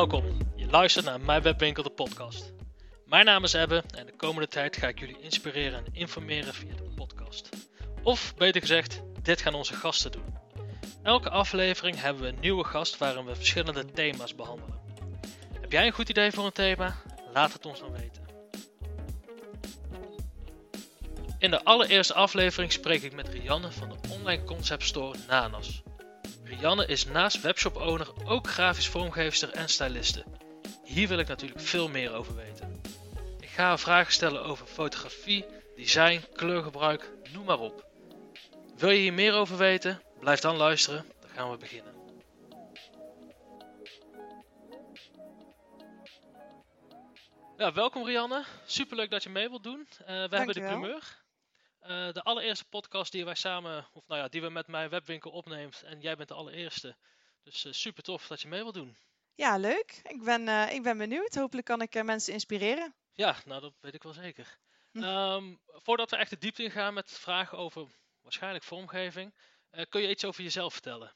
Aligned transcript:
Welkom, 0.00 0.38
je 0.56 0.66
luistert 0.66 1.04
naar 1.04 1.20
Mijn 1.20 1.42
Webwinkel 1.42 1.82
de 1.82 1.90
podcast. 1.90 2.52
Mijn 3.06 3.24
naam 3.24 3.44
is 3.44 3.52
Ebbe 3.52 3.84
en 3.96 4.06
de 4.06 4.16
komende 4.16 4.48
tijd 4.48 4.76
ga 4.76 4.88
ik 4.88 4.98
jullie 4.98 5.20
inspireren 5.20 5.78
en 5.78 5.94
informeren 5.94 6.54
via 6.54 6.74
de 6.74 6.92
podcast. 6.94 7.48
Of 8.02 8.34
beter 8.36 8.60
gezegd, 8.60 9.02
dit 9.22 9.40
gaan 9.40 9.54
onze 9.54 9.74
gasten 9.74 10.12
doen. 10.12 10.38
Elke 11.02 11.30
aflevering 11.30 12.00
hebben 12.00 12.22
we 12.22 12.28
een 12.28 12.40
nieuwe 12.40 12.64
gast 12.64 12.98
waarin 12.98 13.24
we 13.24 13.34
verschillende 13.34 13.84
thema's 13.84 14.34
behandelen. 14.34 14.80
Heb 15.60 15.72
jij 15.72 15.86
een 15.86 15.92
goed 15.92 16.08
idee 16.08 16.30
voor 16.30 16.44
een 16.44 16.52
thema? 16.52 16.96
Laat 17.32 17.52
het 17.52 17.66
ons 17.66 17.80
dan 17.80 17.92
weten. 17.92 18.22
In 21.38 21.50
de 21.50 21.64
allereerste 21.64 22.14
aflevering 22.14 22.72
spreek 22.72 23.02
ik 23.02 23.14
met 23.14 23.28
Rianne 23.28 23.70
van 23.70 23.88
de 23.88 24.08
online 24.08 24.44
concept 24.44 24.84
store 24.84 25.18
Nanas. 25.28 25.82
Rianne 26.50 26.86
is 26.86 27.04
naast 27.04 27.40
webshop-owner 27.40 28.08
ook 28.24 28.48
grafisch 28.48 28.88
vormgeefster 28.88 29.50
en 29.50 29.68
styliste. 29.68 30.24
Hier 30.84 31.08
wil 31.08 31.18
ik 31.18 31.28
natuurlijk 31.28 31.60
veel 31.60 31.88
meer 31.88 32.12
over 32.12 32.34
weten. 32.34 32.80
Ik 33.40 33.48
ga 33.48 33.64
haar 33.64 33.78
vragen 33.78 34.12
stellen 34.12 34.44
over 34.44 34.66
fotografie, 34.66 35.44
design, 35.76 36.24
kleurgebruik, 36.32 37.12
noem 37.32 37.44
maar 37.44 37.58
op. 37.58 37.86
Wil 38.76 38.90
je 38.90 38.98
hier 38.98 39.12
meer 39.12 39.34
over 39.34 39.56
weten? 39.56 40.02
Blijf 40.20 40.40
dan 40.40 40.56
luisteren, 40.56 41.06
dan 41.20 41.30
gaan 41.30 41.50
we 41.50 41.56
beginnen. 41.56 41.94
Ja, 47.56 47.72
welkom 47.72 48.04
Rianne. 48.04 48.44
Superleuk 48.66 49.10
dat 49.10 49.22
je 49.22 49.30
mee 49.30 49.48
wilt 49.48 49.62
doen. 49.62 49.88
Uh, 50.00 50.06
we 50.06 50.36
hebben 50.36 50.54
de 50.54 50.60
primeur. 50.60 51.19
Eh, 51.80 52.12
de 52.12 52.22
allereerste 52.22 52.64
podcast 52.64 53.12
die 53.12 53.24
wij 53.24 53.34
samen, 53.34 53.88
of 53.92 54.06
nou 54.06 54.20
ja, 54.20 54.28
die 54.28 54.40
we 54.40 54.48
met 54.48 54.66
mijn 54.66 54.90
webwinkel 54.90 55.30
opneemt. 55.30 55.82
En 55.82 56.00
jij 56.00 56.16
bent 56.16 56.28
de 56.28 56.34
allereerste. 56.34 56.96
Dus 57.42 57.64
eh, 57.64 57.72
super 57.72 58.02
tof 58.02 58.26
dat 58.26 58.40
je 58.40 58.48
mee 58.48 58.62
wilt 58.62 58.74
doen. 58.74 58.96
Ja, 59.34 59.56
leuk. 59.56 60.00
Ik 60.02 60.22
ben, 60.22 60.48
eh, 60.48 60.72
ik 60.72 60.82
ben 60.82 60.98
benieuwd. 60.98 61.34
Hopelijk 61.34 61.66
kan 61.66 61.82
ik 61.82 62.02
mensen 62.04 62.32
inspireren. 62.32 62.94
Ja, 63.12 63.36
nou 63.44 63.60
dat 63.60 63.72
weet 63.80 63.94
ik 63.94 64.02
wel 64.02 64.12
zeker. 64.12 64.58
Hm. 64.90 65.02
Ehm, 65.02 65.54
voordat 65.66 66.10
we 66.10 66.16
echt 66.16 66.30
de 66.30 66.38
diepte 66.38 66.62
ingaan 66.62 66.94
met 66.94 67.10
vragen 67.10 67.58
over 67.58 67.86
waarschijnlijk 68.22 68.64
vormgeving, 68.64 69.34
kun 69.88 70.00
je 70.00 70.10
iets 70.10 70.24
over 70.24 70.42
jezelf 70.42 70.72
vertellen? 70.72 71.12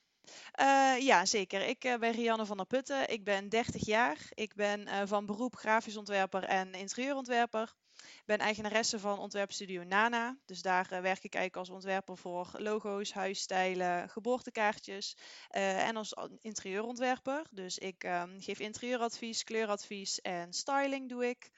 Eh, 0.53 0.99
ja, 0.99 1.27
zeker. 1.27 1.61
Ik 1.61 1.81
ben 1.81 2.13
Rianne 2.13 2.47
van 2.47 2.57
der 2.57 2.67
Putten. 2.67 3.11
Ik 3.11 3.25
ben 3.25 3.49
30 3.49 3.87
jaar. 3.87 4.19
Ik 4.31 4.55
ben 4.55 5.09
van 5.09 5.27
beroep 5.27 5.57
grafisch 5.57 5.97
ontwerper 5.97 6.45
en 6.45 6.73
interieurontwerper. 6.73 7.73
Ik 8.05 8.23
ben 8.25 8.39
eigenaresse 8.39 8.99
van 8.99 9.19
ontwerpstudio 9.19 9.83
Nana. 9.83 10.39
Dus 10.47 10.63
daar 10.63 10.93
eh, 10.93 11.01
werk 11.01 11.25
ik 11.25 11.35
eigenlijk 11.35 11.57
als 11.57 11.71
ontwerper 11.71 12.17
voor 12.17 12.51
logo's, 12.53 13.13
huisstijlen, 13.13 14.09
geboortekaartjes 14.09 15.17
eh, 15.49 15.89
en 15.89 15.97
als 15.97 16.15
interieurontwerper. 16.41 17.47
Dus 17.51 17.79
ik 17.79 18.05
ehm, 18.05 18.41
geef 18.41 18.59
interieuradvies, 18.59 19.45
kleuradvies 19.45 20.21
en 20.21 20.53
styling 20.53 21.09
doe 21.09 21.29
ik. 21.29 21.51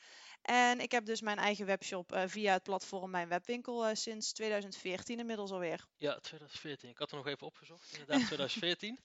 En 0.43 0.81
ik 0.81 0.93
heb 0.93 1.05
dus 1.05 1.21
mijn 1.21 1.39
eigen 1.39 1.67
webshop 1.67 2.13
eh, 2.13 2.23
via 2.27 2.53
het 2.53 2.63
platform 2.63 3.11
Mijn 3.11 3.29
Webwinkel 3.29 3.97
sinds 3.97 4.33
2014 4.33 5.19
inmiddels 5.19 5.51
alweer. 5.51 5.87
Ja, 5.97 6.19
2014. 6.19 6.91
Ik 6.91 6.99
had 6.99 7.11
er 7.11 7.17
nog 7.17 7.27
even 7.27 7.47
opgezocht. 7.47 7.93
Inderdaad, 7.93 8.27
2014. 8.27 8.99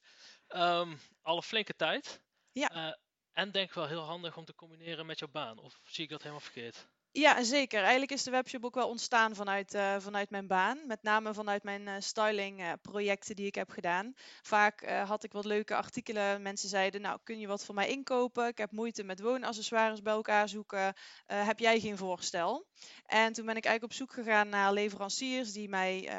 Ehm 0.47 0.95
al 1.22 1.36
een 1.36 1.44
flinke 1.44 1.75
tijd. 1.75 2.22
Ja. 2.52 2.97
En 3.31 3.52
denk 3.52 3.73
wel 3.73 3.88
heel 3.88 4.02
handig 4.02 4.38
om 4.38 4.45
te 4.45 4.56
combineren 4.56 5.06
met 5.06 5.19
jouw 5.19 5.28
baan. 5.31 5.58
Of 5.58 5.80
zie 5.84 6.03
ik 6.03 6.09
dat 6.09 6.19
helemaal 6.19 6.42
verkeerd? 6.42 6.88
Ja, 7.13 7.43
zeker. 7.43 7.79
Eigenlijk 7.79 8.11
is 8.11 8.23
de 8.23 8.31
webshop 8.31 8.65
ook 8.65 8.75
wel 8.75 8.89
ontstaan 8.89 9.35
vanuit, 9.35 9.73
eh, 9.73 9.95
vanuit 9.99 10.29
mijn 10.29 10.47
baan. 10.47 10.87
Met 10.87 11.03
name 11.03 11.33
vanuit 11.33 11.63
mijn 11.63 11.87
eh, 11.87 11.95
styling 11.99 12.59
eh, 12.59 13.13
die 13.21 13.45
ik 13.45 13.55
heb 13.55 13.69
gedaan. 13.69 14.13
Vaak 14.41 14.81
eh, 14.81 15.09
had 15.09 15.23
ik 15.23 15.31
wat 15.31 15.45
leuke 15.45 15.75
artikelen. 15.75 16.41
Mensen 16.41 16.69
zeiden, 16.69 17.01
nou 17.01 17.19
kun 17.23 17.39
je 17.39 17.47
wat 17.47 17.65
voor 17.65 17.75
mij 17.75 17.89
inkopen? 17.89 18.47
Ik 18.47 18.57
heb 18.57 18.71
moeite 18.71 19.03
met 19.03 19.19
woonaccessoires 19.19 20.01
bij 20.01 20.13
elkaar 20.13 20.50
zoeken. 20.50 20.94
Heb 21.25 21.59
jij 21.59 21.79
geen 21.79 21.97
voorstel? 21.97 22.67
En 23.05 23.33
toen 23.33 23.45
ben 23.45 23.55
ik 23.55 23.66
eigenlijk 23.66 23.83
op 23.83 23.94
zoek 23.94 24.13
gegaan 24.13 24.50
naar 24.50 24.73
leveranciers 24.73 25.51
die 25.51 25.69
mij... 25.69 26.09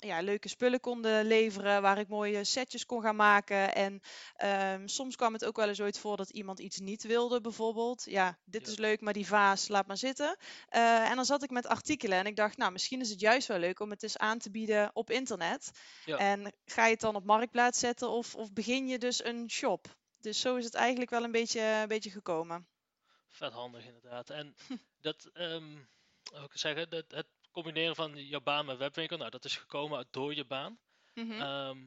ja, 0.00 0.20
leuke 0.20 0.48
spullen 0.48 0.80
konden 0.80 1.24
leveren, 1.26 1.82
waar 1.82 1.98
ik 1.98 2.08
mooie 2.08 2.44
setjes 2.44 2.86
kon 2.86 3.02
gaan 3.02 3.16
maken. 3.16 3.74
En 3.74 4.00
ehm, 4.34 4.86
soms 4.86 5.16
kwam 5.16 5.32
het 5.32 5.44
ook 5.44 5.56
wel 5.56 5.68
eens 5.68 5.80
ooit 5.80 5.98
voor 5.98 6.16
dat 6.16 6.30
iemand 6.30 6.58
iets 6.58 6.78
niet 6.78 7.02
wilde, 7.02 7.40
bijvoorbeeld. 7.40 8.04
Ja, 8.04 8.38
dit 8.44 8.66
Ja. 8.66 8.72
is 8.72 8.78
leuk, 8.78 9.00
maar 9.00 9.12
die 9.12 9.26
vaas, 9.26 9.68
laat 9.68 9.86
maar 9.86 9.96
zitten. 9.96 10.36
Eh, 10.68 11.10
en 11.10 11.16
dan 11.16 11.24
zat 11.24 11.42
ik 11.42 11.50
met 11.50 11.66
artikelen 11.66 12.18
en 12.18 12.26
ik 12.26 12.36
dacht, 12.36 12.56
nou, 12.56 12.72
misschien 12.72 13.00
is 13.00 13.10
het 13.10 13.20
juist 13.20 13.48
wel 13.48 13.58
leuk 13.58 13.80
om 13.80 13.90
het 13.90 14.02
eens 14.02 14.18
aan 14.18 14.38
te 14.38 14.50
bieden 14.50 14.90
op 14.92 15.10
internet. 15.10 15.70
Ja. 16.04 16.16
En 16.16 16.52
ga 16.64 16.84
je 16.84 16.92
het 16.92 17.00
dan 17.00 17.16
op 17.16 17.24
marktplaats 17.24 17.78
zetten 17.78 18.08
of, 18.10 18.34
of 18.34 18.52
begin 18.52 18.88
je 18.88 18.98
dus 18.98 19.24
een 19.24 19.50
shop? 19.50 19.96
Dus 20.20 20.40
zo 20.40 20.56
is 20.56 20.64
het 20.64 20.74
eigenlijk 20.74 21.10
wel 21.10 21.24
een 21.24 21.32
beetje, 21.32 21.60
een 21.60 21.88
beetje 21.88 22.10
gekomen. 22.10 22.66
Vet 23.28 23.52
handig 23.52 23.84
inderdaad. 23.86 24.30
En 24.30 24.54
dat, 25.00 25.30
kan 25.32 26.44
ik 26.44 26.50
zeggen, 26.58 26.90
dat, 26.90 27.04
het 27.08 27.26
combineren 27.50 27.96
van 27.96 28.26
jouw 28.26 28.40
baan 28.40 28.66
met 28.66 28.76
webwinkel, 28.76 29.16
nou 29.16 29.30
dat 29.30 29.44
is 29.44 29.56
gekomen 29.56 30.06
door 30.10 30.34
je 30.34 30.44
baan. 30.44 30.78
Mhm. 31.14 31.40
Ehm, 31.40 31.78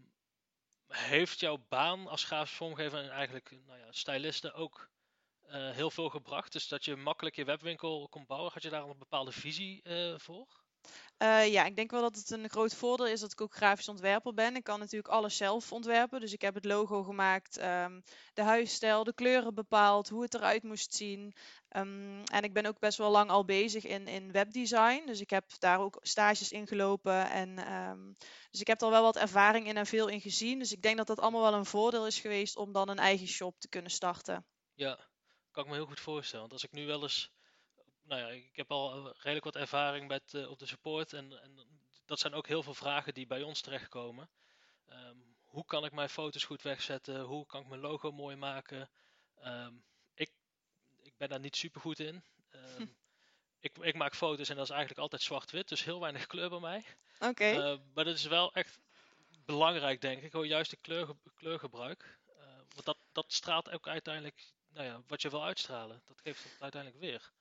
heeft 0.88 1.40
jouw 1.40 1.66
baan 1.69 2.07
als 2.07 2.24
grafisch 2.24 2.56
vormgever 2.56 3.00
en 3.00 3.09
eigenlijk 3.09 3.51
nou 3.66 3.79
ja, 3.79 3.91
styliste 3.91 4.53
ook 4.53 4.91
eh, 5.41 5.72
heel 5.72 5.91
veel 5.91 6.09
gebracht? 6.09 6.51
Dus 6.51 6.68
dat 6.68 6.85
je 6.85 6.96
makkelijk 6.96 7.35
je 7.35 7.46
webwinkel 7.46 8.07
kon 8.09 8.25
bouwen. 8.25 8.51
Had 8.53 8.63
je 8.63 8.69
daar 8.69 8.84
een 8.84 8.97
bepaalde 8.97 9.31
visie 9.31 9.81
eh, 9.81 10.18
voor? 10.18 10.62
Eh, 11.23 11.51
ja, 11.51 11.66
ik 11.66 11.75
denk 11.75 11.91
wel 11.91 12.01
dat 12.01 12.16
het 12.16 12.31
een 12.31 12.50
groot 12.50 12.75
voordeel 12.75 13.07
is 13.07 13.19
dat 13.19 13.31
ik 13.31 13.41
ook 13.41 13.56
grafisch 13.56 13.88
ontwerper 13.88 14.34
ben. 14.34 14.56
Ik 14.56 14.63
kan 14.63 14.79
natuurlijk 14.79 15.13
alles 15.13 15.38
zelf 15.38 15.72
ontwerpen. 15.72 16.19
Dus 16.19 16.34
ik 16.34 16.41
heb 16.41 16.53
het 16.53 16.66
logo 16.66 17.03
gemaakt, 17.03 17.57
ehm, 17.57 18.01
de 18.34 18.41
huisstijl, 18.41 19.03
de 19.03 19.13
kleuren 19.13 19.53
bepaald, 19.53 20.09
hoe 20.09 20.22
het 20.22 20.33
eruit 20.33 20.63
moest 20.63 20.94
zien. 20.94 21.35
Ehm, 21.69 22.23
en 22.23 22.44
ik 22.44 22.53
ben 22.53 22.66
ook 22.66 22.79
best 22.79 22.97
wel 22.97 23.12
lang 23.12 23.29
al 23.29 23.45
bezig 23.45 23.85
in, 23.85 24.07
in 24.07 24.31
webdesign. 24.31 25.06
Dus 25.06 25.19
ik 25.19 25.29
heb 25.29 25.45
daar 25.59 25.79
ook 25.79 25.97
stages 26.01 26.51
in 26.51 26.67
gelopen. 26.67 27.29
En, 27.29 27.57
ehm, 27.57 28.13
dus 28.51 28.62
ik 28.62 28.67
heb 28.67 28.81
er 28.81 28.89
wel 28.89 29.03
wat 29.03 29.17
ervaring 29.17 29.67
in 29.67 29.78
en 29.78 29.85
veel 29.85 30.07
in 30.07 30.22
gezien. 30.22 30.59
Dus 30.59 30.72
ik 30.72 30.81
denk 30.81 30.97
dat 30.97 31.07
dat 31.07 31.19
allemaal 31.19 31.41
wel 31.41 31.53
een 31.53 31.66
voordeel 31.66 32.07
is 32.07 32.19
geweest 32.19 32.56
om 32.57 32.72
dan 32.72 32.89
een 32.89 33.00
eigen 33.00 33.28
shop 33.28 33.59
te 33.59 33.69
kunnen 33.69 33.91
starten. 33.91 34.45
Ja, 34.73 35.00
kan 35.51 35.63
ik 35.63 35.69
me 35.69 35.75
heel 35.75 35.85
goed 35.85 36.00
voorstellen. 36.00 36.41
Want 36.41 36.53
als 36.53 36.63
ik 36.63 36.72
nu 36.72 36.85
wel 36.85 37.01
eens, 37.01 37.31
nou 38.03 38.21
ja, 38.21 38.27
ik 38.27 38.55
heb 38.55 38.71
al 38.71 38.93
eh, 39.07 39.13
redelijk 39.15 39.43
wat 39.45 39.55
ervaring 39.55 40.07
met, 40.07 40.33
eh, 40.33 40.49
op 40.49 40.59
de 40.59 40.65
support. 40.65 41.13
En, 41.13 41.41
en 41.41 41.59
dat 42.05 42.19
zijn 42.19 42.33
ook 42.33 42.47
heel 42.47 42.63
veel 42.63 42.73
vragen 42.73 43.13
die 43.13 43.27
bij 43.27 43.43
ons 43.43 43.61
terechtkomen. 43.61 44.29
Ehm, 44.87 45.17
hoe 45.43 45.65
kan 45.65 45.85
ik 45.85 45.91
mijn 45.91 46.09
foto's 46.09 46.43
goed 46.43 46.61
wegzetten? 46.61 47.21
Hoe 47.21 47.45
kan 47.45 47.61
ik 47.61 47.67
mijn 47.67 47.81
logo 47.81 48.11
mooi 48.11 48.35
maken? 48.35 48.89
Ehm, 49.35 49.73
ik, 50.13 50.31
ik 51.01 51.13
ben 51.17 51.29
daar 51.29 51.39
niet 51.39 51.55
super 51.55 51.81
goed 51.81 51.99
in. 51.99 52.23
Ehm, 52.49 52.85
ik, 53.59 53.77
ik 53.77 53.95
maak 53.95 54.15
foto's 54.15 54.49
en 54.49 54.55
dat 54.55 54.65
is 54.65 54.69
eigenlijk 54.71 55.01
altijd 55.01 55.21
zwart-wit, 55.21 55.67
dus 55.67 55.83
heel 55.83 55.99
weinig 55.99 56.27
kleur 56.27 56.49
bij 56.49 56.59
mij. 56.59 56.85
Oké. 57.19 57.79
Maar 57.93 58.03
dat 58.05 58.15
is 58.15 58.25
wel 58.25 58.53
echt 58.53 58.79
belangrijk, 59.45 60.01
denk 60.01 60.21
ik. 60.21 60.31
Gewoon 60.31 60.47
juist 60.47 60.69
de 60.71 60.77
kleurge- 60.77 61.15
kleurgebruik. 61.35 62.19
Want 62.73 62.85
dat, 62.85 62.97
dat 63.11 63.33
straalt 63.33 63.69
ook 63.69 63.87
uiteindelijk 63.87 64.53
nou 64.67 64.85
ja, 64.85 65.01
wat 65.07 65.21
je 65.21 65.29
wil 65.29 65.43
uitstralen. 65.43 66.01
Dat 66.05 66.21
geeft 66.21 66.43
het 66.43 66.61
uiteindelijk 66.61 67.01
weer. 67.01 67.31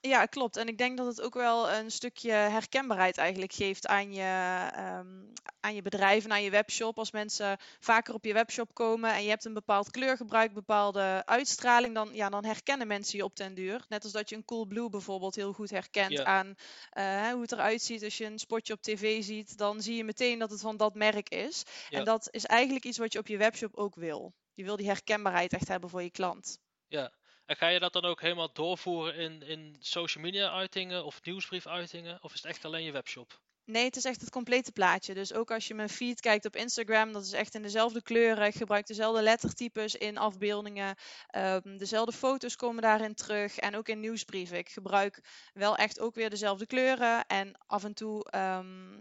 Ja, 0.00 0.26
klopt. 0.26 0.56
En 0.56 0.68
ik 0.68 0.78
denk 0.78 0.96
dat 0.96 1.06
het 1.06 1.22
ook 1.22 1.34
wel 1.34 1.70
een 1.72 1.90
stukje 1.90 2.30
herkenbaarheid 2.30 3.18
eigenlijk 3.18 3.52
geeft 3.52 3.86
aan 3.86 4.12
je, 4.12 4.68
ehm, 4.72 5.24
aan 5.60 5.74
je 5.74 5.82
bedrijf 5.82 6.24
en 6.24 6.32
aan 6.32 6.42
je 6.42 6.50
webshop. 6.50 6.98
Als 6.98 7.10
mensen 7.10 7.58
vaker 7.80 8.14
op 8.14 8.24
je 8.24 8.32
webshop 8.32 8.74
komen 8.74 9.12
en 9.12 9.22
je 9.22 9.28
hebt 9.28 9.44
een 9.44 9.54
bepaald 9.54 9.90
kleurgebruik, 9.90 10.52
bepaalde 10.52 11.22
uitstraling, 11.24 11.94
dan, 11.94 12.10
ja, 12.12 12.28
dan 12.28 12.44
herkennen 12.44 12.86
mensen 12.86 13.18
je 13.18 13.24
op 13.24 13.36
den 13.36 13.54
duur. 13.54 13.84
Net 13.88 14.02
als 14.02 14.12
dat 14.12 14.28
je 14.28 14.36
een 14.36 14.44
Coolblue 14.44 14.88
bijvoorbeeld 14.90 15.34
heel 15.34 15.52
goed 15.52 15.70
herkent 15.70 16.12
Ja. 16.12 16.24
aan 16.24 16.54
eh, 16.90 17.28
hoe 17.30 17.40
het 17.42 17.52
eruit 17.52 17.82
ziet. 17.82 18.04
Als 18.04 18.16
je 18.18 18.24
een 18.24 18.38
spotje 18.38 18.72
op 18.72 18.82
tv 18.82 19.22
ziet, 19.22 19.58
dan 19.58 19.82
zie 19.82 19.96
je 19.96 20.04
meteen 20.04 20.38
dat 20.38 20.50
het 20.50 20.60
van 20.60 20.76
dat 20.76 20.94
merk 20.94 21.28
is. 21.28 21.62
Ja. 21.88 21.98
En 21.98 22.04
dat 22.04 22.28
is 22.30 22.44
eigenlijk 22.44 22.84
iets 22.84 22.98
wat 22.98 23.12
je 23.12 23.18
op 23.18 23.26
je 23.26 23.36
webshop 23.36 23.74
ook 23.74 23.94
wil. 23.94 24.34
Je 24.54 24.64
wil 24.64 24.76
die 24.76 24.86
herkenbaarheid 24.86 25.52
echt 25.52 25.68
hebben 25.68 25.90
voor 25.90 26.02
je 26.02 26.10
klant. 26.10 26.58
Ja. 26.88 27.12
En 27.46 27.56
ga 27.56 27.68
je 27.68 27.78
dat 27.78 27.92
dan 27.92 28.04
ook 28.04 28.20
helemaal 28.20 28.52
doorvoeren 28.52 29.14
in, 29.14 29.42
in 29.42 29.76
social 29.80 30.24
media 30.24 30.50
uitingen 30.50 31.04
of 31.04 31.20
nieuwsbrief 31.22 31.66
uitingen? 31.66 32.18
Of 32.22 32.34
is 32.34 32.42
het 32.42 32.50
echt 32.50 32.64
alleen 32.64 32.84
je 32.84 32.92
webshop? 32.92 33.40
Nee, 33.64 33.84
het 33.84 33.96
is 33.96 34.04
echt 34.04 34.20
het 34.20 34.30
complete 34.30 34.72
plaatje. 34.72 35.14
Dus 35.14 35.32
ook 35.32 35.50
als 35.50 35.68
je 35.68 35.74
mijn 35.74 35.88
feed 35.88 36.20
kijkt 36.20 36.44
op 36.44 36.56
Instagram, 36.56 37.12
dat 37.12 37.24
is 37.24 37.32
echt 37.32 37.54
in 37.54 37.62
dezelfde 37.62 38.02
kleuren. 38.02 38.46
Ik 38.46 38.54
gebruik 38.54 38.86
dezelfde 38.86 39.22
lettertypes 39.22 39.94
in 39.94 40.18
afbeeldingen. 40.18 40.96
Ehm, 41.26 41.76
dezelfde 41.76 42.12
foto's 42.12 42.56
komen 42.56 42.82
daarin 42.82 43.14
terug. 43.14 43.58
En 43.58 43.76
ook 43.76 43.88
in 43.88 44.00
nieuwsbrieven. 44.00 44.58
Ik 44.58 44.68
gebruik 44.68 45.20
wel 45.54 45.76
echt 45.76 46.00
ook 46.00 46.14
weer 46.14 46.30
dezelfde 46.30 46.66
kleuren. 46.66 47.26
En 47.26 47.54
af 47.66 47.84
en 47.84 47.94
toe 47.94 48.24
ehm, 48.30 48.98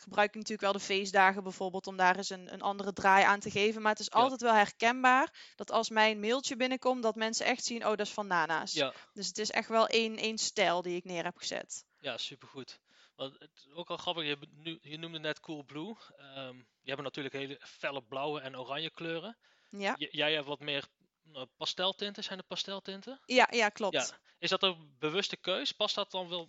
gebruik 0.00 0.28
ik 0.28 0.34
natuurlijk 0.34 0.62
wel 0.62 0.72
de 0.72 0.80
feestdagen 0.80 1.42
bijvoorbeeld 1.42 1.86
om 1.86 1.96
daar 1.96 2.16
eens 2.16 2.30
een, 2.30 2.52
een 2.52 2.62
andere 2.62 2.92
draai 2.92 3.24
aan 3.24 3.40
te 3.40 3.50
geven. 3.50 3.82
Maar 3.82 3.90
het 3.92 4.00
is 4.00 4.08
Ja. 4.12 4.18
altijd 4.20 4.40
wel 4.40 4.54
herkenbaar 4.54 5.52
dat 5.56 5.70
als 5.70 5.90
mijn 5.90 6.20
mailtje 6.20 6.56
binnenkomt, 6.56 7.02
dat 7.02 7.14
mensen 7.14 7.46
echt 7.46 7.64
zien, 7.64 7.82
oh, 7.82 7.88
dat 7.96 8.06
is 8.06 8.12
van 8.12 8.26
Nana's. 8.26 8.72
Ja, 8.72 8.92
Dus 9.12 9.26
het 9.26 9.38
is 9.38 9.50
echt 9.50 9.68
wel 9.68 9.86
één, 9.86 10.16
één 10.16 10.38
stijl 10.38 10.82
die 10.82 10.96
ik 10.96 11.04
neer 11.04 11.24
heb 11.24 11.36
gezet. 11.36 11.84
ja 11.98 12.16
supergoed. 12.18 12.80
Want 13.16 13.38
het 13.38 13.50
is 13.54 13.72
ook 13.74 13.90
al 13.90 13.96
grappig, 13.96 14.24
je, 14.24 14.78
je 14.82 14.98
noemde 14.98 15.18
net 15.18 15.40
Cool 15.40 15.64
Blue. 15.64 15.96
Ehm, 16.16 16.56
je 16.56 16.90
hebt 16.90 17.02
natuurlijk 17.02 17.34
hele 17.34 17.60
felle 17.62 18.02
blauwe 18.02 18.40
en 18.40 18.58
oranje 18.58 18.90
kleuren. 18.90 19.38
Ja. 19.70 19.94
J- 19.98 20.08
jij 20.10 20.32
hebt 20.34 20.46
wat 20.46 20.60
meer 20.60 20.84
nou, 21.22 21.46
pasteltinten, 21.56 22.24
zijn 22.24 22.38
het 22.38 22.46
pasteltinten? 22.46 23.20
Ja, 23.24 23.48
ja 23.50 23.68
klopt. 23.68 23.94
Ja. 23.94 24.06
Is 24.38 24.50
dat 24.50 24.62
een 24.62 24.96
bewuste 24.98 25.36
keus? 25.36 25.72
Past 25.72 25.94
dat 25.94 26.10
dan 26.10 26.28
wel, 26.28 26.48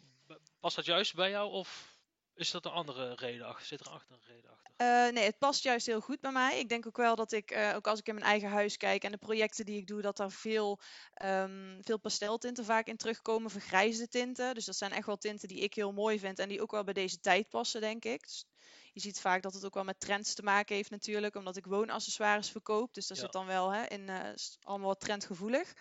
past 0.60 0.76
dat 0.76 0.86
juist 0.86 1.14
bij 1.16 1.30
jou 1.30 1.52
of 1.52 1.91
is 2.42 2.52
dat 2.52 2.66
een 2.66 2.72
andere 2.72 3.16
reden 3.16 3.46
achter? 3.46 3.66
Zit 3.66 3.80
er 3.80 3.90
achter 3.90 4.16
een 4.16 4.34
reden 4.34 4.52
achter? 4.52 4.62
Uh, 4.82 5.14
nee, 5.14 5.24
het 5.24 5.38
past 5.38 5.64
juist 5.64 5.86
heel 5.86 6.02
goed 6.02 6.20
bij 6.20 6.32
mij. 6.32 6.60
Ik 6.60 6.70
denk 6.70 6.88
ook 6.88 6.98
wel 6.98 7.16
dat 7.16 7.32
ik, 7.32 7.52
uh, 7.52 7.76
ook 7.76 7.88
als 7.88 8.00
ik 8.00 8.08
in 8.08 8.14
mijn 8.14 8.26
eigen 8.26 8.50
huis 8.50 8.78
kijk 8.78 9.04
en 9.04 9.12
de 9.12 9.18
projecten 9.18 9.66
die 9.66 9.78
ik 9.78 9.88
doe, 9.88 10.02
dat 10.02 10.20
er 10.20 10.32
veel, 10.32 10.80
um, 11.26 11.78
veel 11.82 12.00
pasteltinten 12.00 12.66
vaak 12.66 12.88
in 12.88 12.98
terugkomen, 12.98 13.52
vergrijzde 13.52 14.08
tinten. 14.08 14.54
Dus 14.54 14.66
dat 14.66 14.76
zijn 14.76 14.92
echt 14.92 15.06
wel 15.06 15.18
tinten 15.18 15.48
die 15.48 15.60
ik 15.60 15.74
heel 15.74 15.92
mooi 15.92 16.20
vind 16.20 16.40
en 16.40 16.50
die 16.50 16.62
ook 16.62 16.72
wel 16.72 16.84
bij 16.84 16.94
deze 16.94 17.20
tijd 17.20 17.50
passen, 17.50 17.82
denk 17.82 18.06
ik. 18.06 18.22
Dus 18.22 18.46
je 18.94 19.00
ziet 19.00 19.20
vaak 19.20 19.42
dat 19.42 19.54
het 19.54 19.66
ook 19.66 19.74
wel 19.74 19.84
met 19.84 20.00
trends 20.00 20.34
te 20.34 20.44
maken 20.44 20.76
heeft 20.76 20.90
natuurlijk, 20.90 21.36
omdat 21.36 21.58
ik 21.58 21.66
woonaccessoires 21.66 22.50
verkoop. 22.50 22.94
Dus 22.94 23.08
daar 23.08 23.18
zit 23.18 23.32
dan 23.32 23.46
wel 23.46 23.74
hè, 23.74 23.86
in 23.86 24.02
uh, 24.02 24.20
allemaal 24.62 24.88
wat 24.88 25.00
trendgevoelig. 25.00 25.74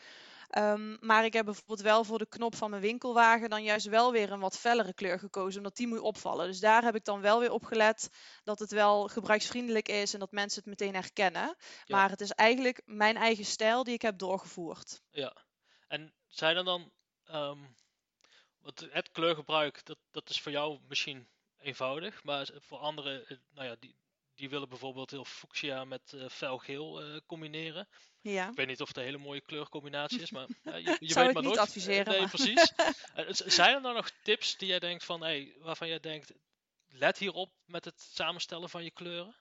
Um, 0.59 0.97
maar 1.01 1.25
ik 1.25 1.33
heb 1.33 1.45
bijvoorbeeld 1.45 1.81
wel 1.81 2.05
voor 2.05 2.19
de 2.19 2.29
knop 2.29 2.55
van 2.55 2.71
mijn 2.71 2.83
winkelwagen 2.83 3.51
dan 3.51 3.63
juist 3.63 3.87
wel 3.87 4.13
weer 4.13 4.33
een 4.33 4.41
wat 4.41 4.59
fellere 4.59 4.95
kleur 4.95 5.19
gekozen, 5.19 5.57
omdat 5.57 5.77
die 5.77 5.87
moet 5.87 5.99
opvallen. 5.99 6.47
Dus 6.47 6.61
daar 6.61 6.83
heb 6.83 6.95
ik 6.95 7.05
dan 7.05 7.21
wel 7.21 7.41
weer 7.41 7.53
op 7.53 7.65
gelet 7.65 8.11
dat 8.45 8.59
het 8.59 8.71
wel 8.71 9.09
gebruiksvriendelijk 9.09 9.89
is 9.89 10.15
en 10.15 10.21
dat 10.21 10.33
mensen 10.33 10.61
het 10.61 10.69
meteen 10.69 10.95
herkennen. 10.95 11.57
Maar 11.87 12.11
het 12.11 12.21
is 12.21 12.31
eigenlijk 12.31 12.83
mijn 12.85 13.17
eigen 13.17 13.45
stijl 13.45 13.85
die 13.85 13.95
ik 13.95 14.03
heb 14.03 14.19
doorgevoerd. 14.19 15.03
Ja, 15.11 15.37
en 15.89 16.15
zijn 16.27 16.57
er 16.57 16.65
dan, 16.65 16.93
um, 17.31 17.77
het 18.91 19.11
kleurgebruik, 19.13 19.85
dat, 19.85 19.99
dat 20.11 20.31
is 20.31 20.41
voor 20.41 20.53
jou 20.53 20.81
misschien 20.89 21.29
eenvoudig, 21.59 22.25
maar 22.25 22.51
voor 22.59 22.79
anderen, 22.79 23.27
eh, 23.27 23.37
nou 23.51 23.69
ja, 23.69 23.77
die, 23.79 23.97
die 24.41 24.49
willen 24.49 24.69
bijvoorbeeld 24.69 25.11
heel 25.11 25.25
fuchsia 25.25 25.85
met 25.85 26.13
uh, 26.15 26.29
felgeel 26.29 27.03
uh, 27.03 27.21
combineren. 27.27 27.89
Ja. 28.21 28.49
Ik 28.49 28.57
weet 28.57 28.67
niet 28.67 28.81
of 28.81 28.89
het 28.89 28.97
een 28.97 29.03
hele 29.03 29.19
mooie 29.19 29.41
kleurcombinatie 29.41 30.21
is, 30.21 30.31
maar 30.31 30.47
ja, 30.63 30.77
je, 30.87 30.97
weet 30.99 31.11
ik 31.11 31.15
maar 31.15 31.27
niet 31.35 31.43
nooit. 31.43 31.59
adviseren. 31.59 32.09
Nee, 32.09 32.21
maar. 32.21 32.29
precies. 32.29 32.73
Zijn 33.57 33.75
er 33.75 33.83
dan 33.83 33.95
nog 33.95 34.11
tips 34.23 34.57
die 34.57 34.69
jij 34.69 34.79
denkt 34.79 35.05
van, 35.05 35.23
hey, 35.23 35.55
waarvan 35.59 35.89
jij 35.89 36.01
denkt, 36.01 36.33
let 36.89 37.19
hierop 37.19 37.53
met 37.65 37.85
het 37.85 38.01
samenstellen 38.01 38.71
van 38.71 38.85
je 38.85 38.91
kleuren? 38.91 39.37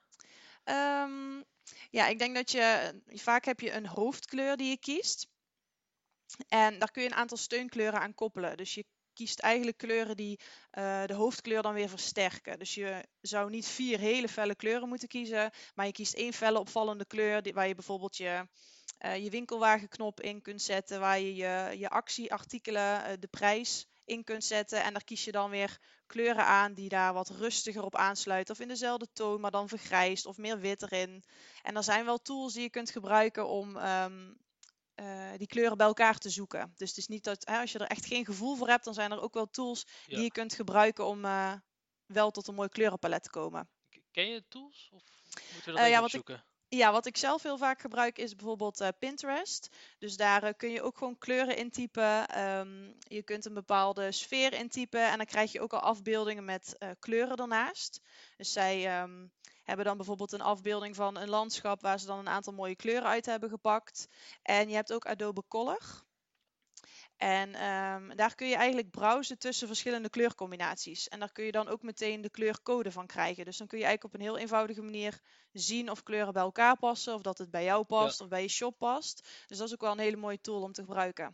Um, 0.64 1.44
ja, 1.90 2.06
ik 2.06 2.18
denk 2.18 2.34
dat 2.34 2.50
je 2.50 2.94
vaak 3.06 3.44
heb 3.44 3.60
je 3.60 3.72
een 3.72 3.86
hoofdkleur 3.86 4.56
die 4.56 4.68
je 4.68 4.78
kiest. 4.78 5.28
En 6.48 6.78
daar 6.78 6.90
kun 6.90 7.02
je 7.02 7.08
een 7.08 7.14
aantal 7.14 7.36
steunkleuren 7.36 8.00
aan 8.00 8.14
koppelen. 8.14 8.56
Dus 8.56 8.74
je 8.74 8.84
kiest 9.20 9.38
eigenlijk 9.38 9.76
kleuren 9.76 10.16
die 10.16 10.38
uh, 10.78 11.04
de 11.06 11.14
hoofdkleur 11.14 11.62
dan 11.62 11.74
weer 11.74 11.88
versterken. 11.88 12.58
Dus 12.58 12.74
je 12.74 13.04
zou 13.20 13.50
niet 13.50 13.66
vier 13.66 13.98
hele 13.98 14.28
felle 14.28 14.54
kleuren 14.54 14.88
moeten 14.88 15.08
kiezen, 15.08 15.50
maar 15.74 15.86
je 15.86 15.92
kiest 15.92 16.14
één 16.14 16.32
felle 16.32 16.58
opvallende 16.58 17.04
kleur 17.04 17.42
die, 17.42 17.52
waar 17.52 17.68
je 17.68 17.74
bijvoorbeeld 17.74 18.16
je, 18.16 18.46
uh, 19.04 19.16
je 19.16 19.30
winkelwagenknop 19.30 20.20
in 20.20 20.42
kunt 20.42 20.62
zetten, 20.62 21.00
waar 21.00 21.20
je 21.20 21.34
je, 21.34 21.78
je 21.78 21.88
actieartikelen, 21.88 23.00
uh, 23.00 23.12
de 23.18 23.26
prijs 23.26 23.86
in 24.04 24.24
kunt 24.24 24.44
zetten. 24.44 24.82
En 24.82 24.92
daar 24.92 25.04
kies 25.04 25.24
je 25.24 25.32
dan 25.32 25.50
weer 25.50 25.78
kleuren 26.06 26.44
aan 26.44 26.74
die 26.74 26.88
daar 26.88 27.12
wat 27.12 27.28
rustiger 27.28 27.84
op 27.84 27.96
aansluiten. 27.96 28.54
Of 28.54 28.60
in 28.60 28.68
dezelfde 28.68 29.08
toon, 29.12 29.40
maar 29.40 29.50
dan 29.50 29.68
vergrijst 29.68 30.26
of 30.26 30.36
meer 30.36 30.58
wit 30.58 30.82
erin. 30.82 31.24
En 31.62 31.76
er 31.76 31.84
zijn 31.84 32.04
wel 32.04 32.18
tools 32.18 32.52
die 32.52 32.62
je 32.62 32.70
kunt 32.70 32.90
gebruiken 32.90 33.48
om 33.48 33.76
um, 33.76 34.38
uh, 35.00 35.30
die 35.36 35.46
kleuren 35.46 35.76
bij 35.76 35.86
elkaar 35.86 36.18
te 36.18 36.30
zoeken. 36.30 36.72
Dus 36.76 36.88
het 36.88 36.98
is 36.98 37.06
niet 37.06 37.24
dat 37.24 37.46
hè, 37.46 37.60
als 37.60 37.72
je 37.72 37.78
er 37.78 37.86
echt 37.86 38.06
geen 38.06 38.24
gevoel 38.24 38.56
voor 38.56 38.68
hebt, 38.68 38.84
dan 38.84 38.94
zijn 38.94 39.12
er 39.12 39.20
ook 39.20 39.34
wel 39.34 39.50
tools 39.50 39.86
ja. 40.06 40.14
die 40.14 40.24
je 40.24 40.30
kunt 40.30 40.54
gebruiken 40.54 41.06
om 41.06 41.24
uh, 41.24 41.52
wel 42.06 42.30
tot 42.30 42.48
een 42.48 42.54
mooi 42.54 42.68
kleurenpalet 42.68 43.22
te 43.22 43.30
komen. 43.30 43.68
Ken 44.10 44.28
je 44.28 44.44
tools? 44.48 44.88
Of 44.92 45.02
moeten 45.52 45.72
we 45.72 45.78
dat 45.78 45.86
uh, 45.86 45.90
ja, 45.90 46.02
opzoeken? 46.02 46.34
Ik, 46.34 46.78
ja, 46.78 46.92
wat 46.92 47.06
ik 47.06 47.16
zelf 47.16 47.42
heel 47.42 47.58
vaak 47.58 47.80
gebruik 47.80 48.18
is 48.18 48.34
bijvoorbeeld 48.34 48.80
uh, 48.80 48.88
Pinterest. 48.98 49.68
Dus 49.98 50.16
daar 50.16 50.44
uh, 50.44 50.50
kun 50.56 50.70
je 50.70 50.82
ook 50.82 50.98
gewoon 50.98 51.18
kleuren 51.18 51.56
intypen. 51.56 52.38
Um, 52.40 52.96
je 52.98 53.22
kunt 53.22 53.44
een 53.44 53.54
bepaalde 53.54 54.12
sfeer 54.12 54.52
intypen 54.52 55.10
en 55.10 55.16
dan 55.16 55.26
krijg 55.26 55.52
je 55.52 55.60
ook 55.60 55.72
al 55.72 55.80
afbeeldingen 55.80 56.44
met 56.44 56.76
uh, 56.78 56.90
kleuren 56.98 57.36
ernaast. 57.36 58.00
Dus 58.36 58.52
zij 58.52 59.02
um, 59.02 59.32
hebben 59.70 59.86
dan 59.86 59.96
bijvoorbeeld 59.96 60.32
een 60.32 60.40
afbeelding 60.40 60.96
van 60.96 61.16
een 61.16 61.28
landschap 61.28 61.82
waar 61.82 62.00
ze 62.00 62.06
dan 62.06 62.18
een 62.18 62.28
aantal 62.28 62.52
mooie 62.52 62.76
kleuren 62.76 63.08
uit 63.08 63.26
hebben 63.26 63.48
gepakt. 63.48 64.08
En 64.42 64.68
je 64.68 64.74
hebt 64.74 64.92
ook 64.92 65.06
Adobe 65.06 65.42
Color. 65.48 66.04
En 67.16 67.64
um, 67.64 68.16
daar 68.16 68.34
kun 68.34 68.48
je 68.48 68.56
eigenlijk 68.56 68.90
browsen 68.90 69.38
tussen 69.38 69.66
verschillende 69.66 70.10
kleurcombinaties. 70.10 71.08
En 71.08 71.18
daar 71.18 71.32
kun 71.32 71.44
je 71.44 71.52
dan 71.52 71.68
ook 71.68 71.82
meteen 71.82 72.20
de 72.20 72.30
kleurcode 72.30 72.92
van 72.92 73.06
krijgen. 73.06 73.44
Dus 73.44 73.56
dan 73.56 73.66
kun 73.66 73.78
je 73.78 73.84
eigenlijk 73.84 74.14
op 74.14 74.20
een 74.20 74.26
heel 74.26 74.38
eenvoudige 74.38 74.82
manier 74.82 75.20
zien 75.52 75.90
of 75.90 76.02
kleuren 76.02 76.32
bij 76.32 76.42
elkaar 76.42 76.78
passen, 76.78 77.14
of 77.14 77.22
dat 77.22 77.38
het 77.38 77.50
bij 77.50 77.64
jou 77.64 77.84
past, 77.84 78.18
ja. 78.18 78.24
of 78.24 78.30
bij 78.30 78.42
je 78.42 78.48
shop 78.48 78.78
past. 78.78 79.28
Dus 79.46 79.58
dat 79.58 79.66
is 79.66 79.72
ook 79.72 79.80
wel 79.80 79.92
een 79.92 79.98
hele 79.98 80.16
mooie 80.16 80.40
tool 80.40 80.62
om 80.62 80.72
te 80.72 80.82
gebruiken. 80.82 81.24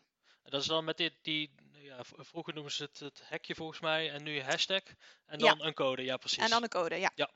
En 0.42 0.50
dat 0.50 0.60
is 0.60 0.66
dan 0.66 0.84
met 0.84 0.96
dit, 0.96 1.12
die, 1.22 1.54
ja, 1.72 2.04
vroeger 2.04 2.54
noemen 2.54 2.72
ze 2.72 2.82
het 2.82 2.98
het 2.98 3.20
hekje 3.24 3.54
volgens 3.54 3.80
mij, 3.80 4.10
en 4.10 4.22
nu 4.22 4.40
hashtag. 4.42 4.82
En 5.26 5.38
dan 5.38 5.58
Ja. 5.58 5.64
een 5.64 5.74
code, 5.74 6.02
ja 6.02 6.16
precies. 6.16 6.38
En 6.38 6.50
dan 6.50 6.62
een 6.62 6.68
code, 6.68 6.96
ja. 6.96 7.30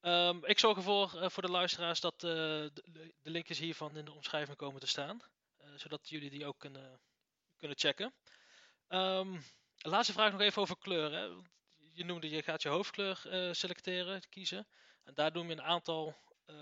Ehm, 0.00 0.44
ik 0.44 0.58
zorg 0.58 0.76
ervoor 0.76 1.12
uh, 1.14 1.28
voor 1.28 1.42
de 1.42 1.50
luisteraars 1.50 2.00
dat 2.00 2.14
uh, 2.14 2.20
de, 2.20 2.72
de 3.22 3.30
linkjes 3.30 3.58
hiervan 3.58 3.96
in 3.96 4.04
de 4.04 4.12
omschrijving 4.12 4.56
komen 4.56 4.80
te 4.80 4.86
staan. 4.86 5.20
Uh, 5.60 5.68
zodat 5.76 6.08
jullie 6.08 6.30
die 6.30 6.46
ook 6.46 6.58
kunnen, 6.58 7.00
kunnen 7.56 7.78
checken. 7.78 8.14
Um, 8.88 9.42
laatste 9.78 10.12
vraag 10.12 10.32
nog 10.32 10.40
even 10.40 10.62
over 10.62 10.78
kleuren. 10.78 11.50
Je 11.92 12.04
noemde, 12.04 12.28
je 12.30 12.42
gaat 12.42 12.62
je 12.62 12.68
hoofdkleur 12.68 13.20
selecteren, 13.52 14.28
kiezen. 14.28 14.66
En 15.04 15.14
daar 15.14 15.32
noem 15.32 15.46
je 15.46 15.52
een 15.52 15.62
aantal, 15.62 16.16
uh, 16.46 16.56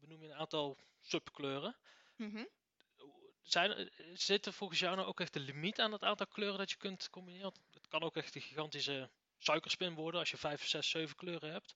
benoem 0.00 0.22
je 0.22 0.28
een 0.28 0.34
aantal 0.34 0.78
subkleuren. 1.00 1.76
Mm 2.16 2.30
-hmm. 2.30 2.48
Zijn, 3.42 3.90
zit 4.14 4.46
er 4.46 4.52
volgens 4.52 4.80
jou 4.80 4.96
nou 4.96 5.08
ook 5.08 5.20
echt 5.20 5.36
een 5.36 5.42
limiet 5.42 5.80
aan 5.80 5.92
het 5.92 6.02
aantal 6.02 6.26
kleuren 6.26 6.58
dat 6.58 6.70
je 6.70 6.76
kunt 6.76 7.10
combineren? 7.10 7.52
Het 7.70 7.88
kan 7.88 8.02
ook 8.02 8.16
echt 8.16 8.34
een 8.34 8.40
gigantische 8.40 9.10
suikerspin 9.38 9.94
worden 9.94 10.20
als 10.20 10.30
je 10.30 10.36
5, 10.36 10.66
6, 10.66 10.90
7 10.90 11.16
kleuren 11.16 11.52
hebt. 11.52 11.74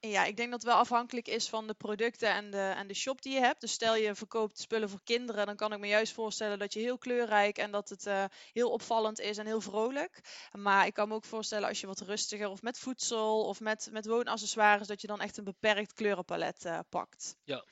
Ja, 0.00 0.24
ik 0.24 0.36
denk 0.36 0.50
dat 0.50 0.60
het 0.62 0.70
wel 0.70 0.78
afhankelijk 0.78 1.28
is 1.28 1.48
van 1.48 1.66
de 1.66 1.74
producten 1.74 2.28
en 2.28 2.50
de, 2.50 2.72
en 2.76 2.86
de 2.86 2.94
shop 2.94 3.22
die 3.22 3.32
je 3.32 3.40
hebt. 3.40 3.60
Dus 3.60 3.72
stel 3.72 3.96
je 3.96 4.14
verkoopt 4.14 4.58
spullen 4.58 4.88
voor 4.90 5.02
kinderen, 5.04 5.46
dan 5.46 5.56
kan 5.56 5.72
ik 5.72 5.78
me 5.78 5.86
juist 5.86 6.12
voorstellen 6.12 6.58
dat 6.58 6.72
je 6.72 6.80
heel 6.80 6.98
kleurrijk 6.98 7.58
en 7.58 7.70
dat 7.70 7.88
het 7.88 8.06
uh, 8.06 8.24
heel 8.52 8.70
opvallend 8.70 9.18
is 9.18 9.38
en 9.38 9.46
heel 9.46 9.60
vrolijk. 9.60 10.20
Maar 10.52 10.86
ik 10.86 10.94
kan 10.94 11.08
me 11.08 11.14
ook 11.14 11.24
voorstellen 11.24 11.68
als 11.68 11.80
je 11.80 11.86
wat 11.86 12.00
rustiger 12.00 12.48
of 12.48 12.62
met 12.62 12.78
voedsel 12.78 13.44
of 13.44 13.60
met, 13.60 13.88
met 13.90 14.06
woonaccessoires, 14.06 14.88
dat 14.88 15.00
je 15.00 15.06
dan 15.06 15.20
echt 15.20 15.36
een 15.36 15.44
beperkt 15.44 15.92
kleurenpalet 15.92 16.64
uh, 16.64 16.78
pakt. 16.88 17.36
Ja. 17.44 17.56
Dat 17.56 17.68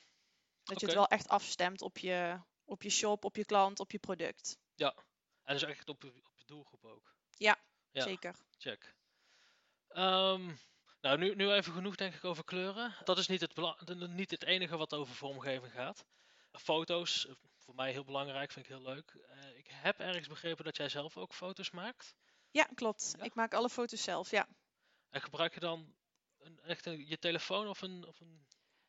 okay. 0.76 0.76
je 0.76 0.86
het 0.86 0.94
wel 0.94 1.08
echt 1.08 1.28
afstemt 1.28 1.82
op 1.82 1.98
je, 1.98 2.40
op 2.64 2.82
je 2.82 2.90
shop, 2.90 3.24
op 3.24 3.36
je 3.36 3.44
klant, 3.44 3.80
op 3.80 3.90
je 3.90 3.98
product. 3.98 4.58
Ja, 4.74 4.94
en 5.42 5.54
dus 5.54 5.62
echt 5.62 5.88
op, 5.88 6.04
op 6.04 6.36
je 6.38 6.44
doelgroep 6.44 6.84
ook. 6.84 7.14
Ja, 7.30 7.56
ja. 7.90 8.02
zeker. 8.02 8.34
Check. 8.58 8.94
Um, 9.88 10.58
nou, 11.00 11.18
nu, 11.18 11.34
nu 11.34 11.50
even 11.50 11.72
genoeg 11.72 11.94
denk 11.94 12.14
ik 12.14 12.24
over 12.24 12.44
kleuren. 12.44 12.94
Dat 13.04 13.18
is 13.18 13.28
niet 13.28 13.40
het, 13.40 13.54
niet 14.08 14.30
het 14.30 14.44
enige 14.44 14.76
wat 14.76 14.94
over 14.94 15.14
vormgeving 15.14 15.72
gaat. 15.72 16.04
Foto's, 16.52 17.26
voor 17.58 17.74
mij 17.74 17.92
heel 17.92 18.04
belangrijk, 18.04 18.52
vind 18.52 18.66
ik 18.68 18.72
heel 18.72 18.82
leuk. 18.94 19.14
Uh, 19.14 19.56
ik 19.56 19.66
heb 19.70 19.98
ergens 20.00 20.28
begrepen 20.28 20.64
dat 20.64 20.76
jij 20.76 20.88
zelf 20.88 21.16
ook 21.16 21.34
foto's 21.34 21.70
maakt. 21.70 22.14
Ja, 22.50 22.68
klopt. 22.74 23.14
Ja? 23.16 23.24
Ik 23.24 23.34
maak 23.34 23.54
alle 23.54 23.68
foto's 23.68 24.02
zelf, 24.02 24.30
ja. 24.30 24.48
En 25.10 25.20
gebruik 25.20 25.54
je 25.54 25.60
dan 25.60 25.94
een, 26.38 26.60
echt 26.60 26.86
een, 26.86 27.06
je 27.06 27.18
telefoon 27.18 27.68
of 27.68 27.82
een, 27.82 28.06
of 28.06 28.20
een 28.20 28.46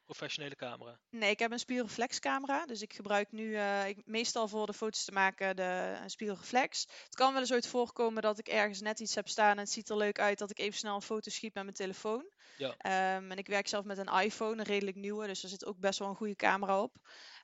professionele 0.10 0.56
camera? 0.56 1.00
Nee, 1.10 1.30
ik 1.30 1.40
heb 1.40 1.52
een 1.52 1.60
spiegelreflex 1.60 2.20
camera. 2.20 2.66
Dus 2.66 2.82
ik 2.82 2.94
gebruik 2.94 3.32
nu 3.32 3.44
uh, 3.44 3.88
ik, 3.88 4.02
meestal 4.06 4.48
voor 4.48 4.66
de 4.66 4.74
foto's 4.74 5.04
te 5.04 5.12
maken 5.12 5.56
de 5.56 6.00
spiegelreflex. 6.06 6.88
Het 7.04 7.16
kan 7.16 7.32
wel 7.32 7.42
eens 7.42 7.54
ooit 7.54 7.68
voorkomen 7.68 8.22
dat 8.22 8.40
ik 8.40 8.48
ergens 8.48 8.82
net 8.82 9.00
iets 9.00 9.16
heb 9.16 9.28
staan 9.28 9.52
en 9.52 9.58
het 9.58 9.72
ziet 9.72 9.90
er 9.90 9.98
leuk 9.98 10.20
uit 10.20 10.38
dat 10.38 10.50
ik 10.50 10.60
even 10.60 10.80
snel 10.80 10.96
een 10.96 11.02
foto 11.02 11.30
schiet 11.30 11.54
met 11.54 11.64
mijn 11.64 11.76
telefoon. 11.76 12.32
Ja. 12.58 12.70
Um, 13.18 13.32
en 13.32 13.38
ik 13.38 13.48
werk 13.48 13.68
zelf 13.68 13.86
met 13.86 13.98
een 13.98 14.22
iPhone, 14.22 14.60
een 14.60 14.66
redelijk 14.66 14.98
nieuwe, 14.98 15.28
dus 15.28 15.44
er 15.44 15.50
zit 15.50 15.66
ook 15.66 15.78
best 15.78 16.00
wel 16.00 16.10
een 16.10 16.16
goede 16.16 16.36
camera 16.36 16.82
op. 16.82 16.96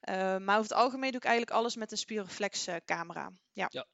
Uh, 0.10 0.16
maar 0.38 0.58
over 0.58 0.70
het 0.70 0.80
algemeen 0.80 1.12
doe 1.12 1.20
ik 1.20 1.28
eigenlijk 1.28 1.58
alles 1.58 1.76
met 1.76 1.92
een 1.92 1.98
spiegelreflex 1.98 2.68
uh, 2.68 2.76
camera. 2.86 3.32
Ja. 3.52 3.68
ja. 3.70 3.86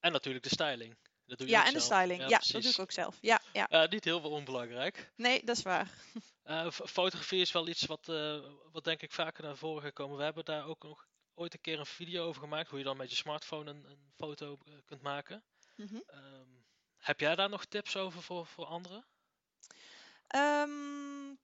En 0.00 0.12
natuurlijk 0.12 0.44
de 0.44 0.50
styling. 0.50 0.96
Dat 1.32 1.40
doe 1.40 1.50
je 1.50 1.56
ja, 1.56 1.66
en 1.66 1.72
de 1.72 1.80
styling. 1.80 2.20
Ja, 2.20 2.28
ja 2.28 2.38
dat 2.38 2.62
doe 2.62 2.72
ik 2.72 2.78
ook 2.78 2.92
zelf. 2.92 3.18
Ja, 3.20 3.40
ja. 3.52 3.86
Niet 3.90 4.04
heel 4.04 4.20
veel 4.20 4.30
onbelangrijk. 4.30 5.12
Nee, 5.16 5.44
dat 5.44 5.56
is 5.56 5.62
waar. 5.62 5.90
Uh, 6.46 6.70
fotografie 6.70 7.40
is 7.40 7.52
wel 7.52 7.68
iets 7.68 7.86
wat, 7.86 8.08
uh, 8.08 8.38
wat 8.72 8.84
denk 8.84 9.02
ik 9.02 9.12
vaker 9.12 9.44
naar 9.44 9.56
voren 9.56 9.82
gekomen. 9.82 10.16
We 10.16 10.22
hebben 10.22 10.44
daar 10.44 10.66
ook 10.66 10.82
nog 10.82 11.06
ooit 11.34 11.54
een 11.54 11.60
keer 11.60 11.78
een 11.78 11.86
video 11.86 12.26
over 12.26 12.42
gemaakt. 12.42 12.68
Hoe 12.68 12.78
je 12.78 12.84
dan 12.84 12.96
met 12.96 13.10
je 13.10 13.16
smartphone 13.16 13.70
een, 13.70 13.84
een 13.90 14.12
foto 14.16 14.58
uh, 14.68 14.74
kunt 14.84 15.02
maken. 15.02 15.42
Mm 15.76 15.86
-hmm. 15.86 16.02
um, 16.14 16.64
heb 16.98 17.20
jij 17.20 17.34
daar 17.34 17.48
nog 17.48 17.64
tips 17.64 17.96
over 17.96 18.22
voor, 18.22 18.46
voor 18.46 18.64
anderen? 18.64 19.04
Um, 20.34 21.38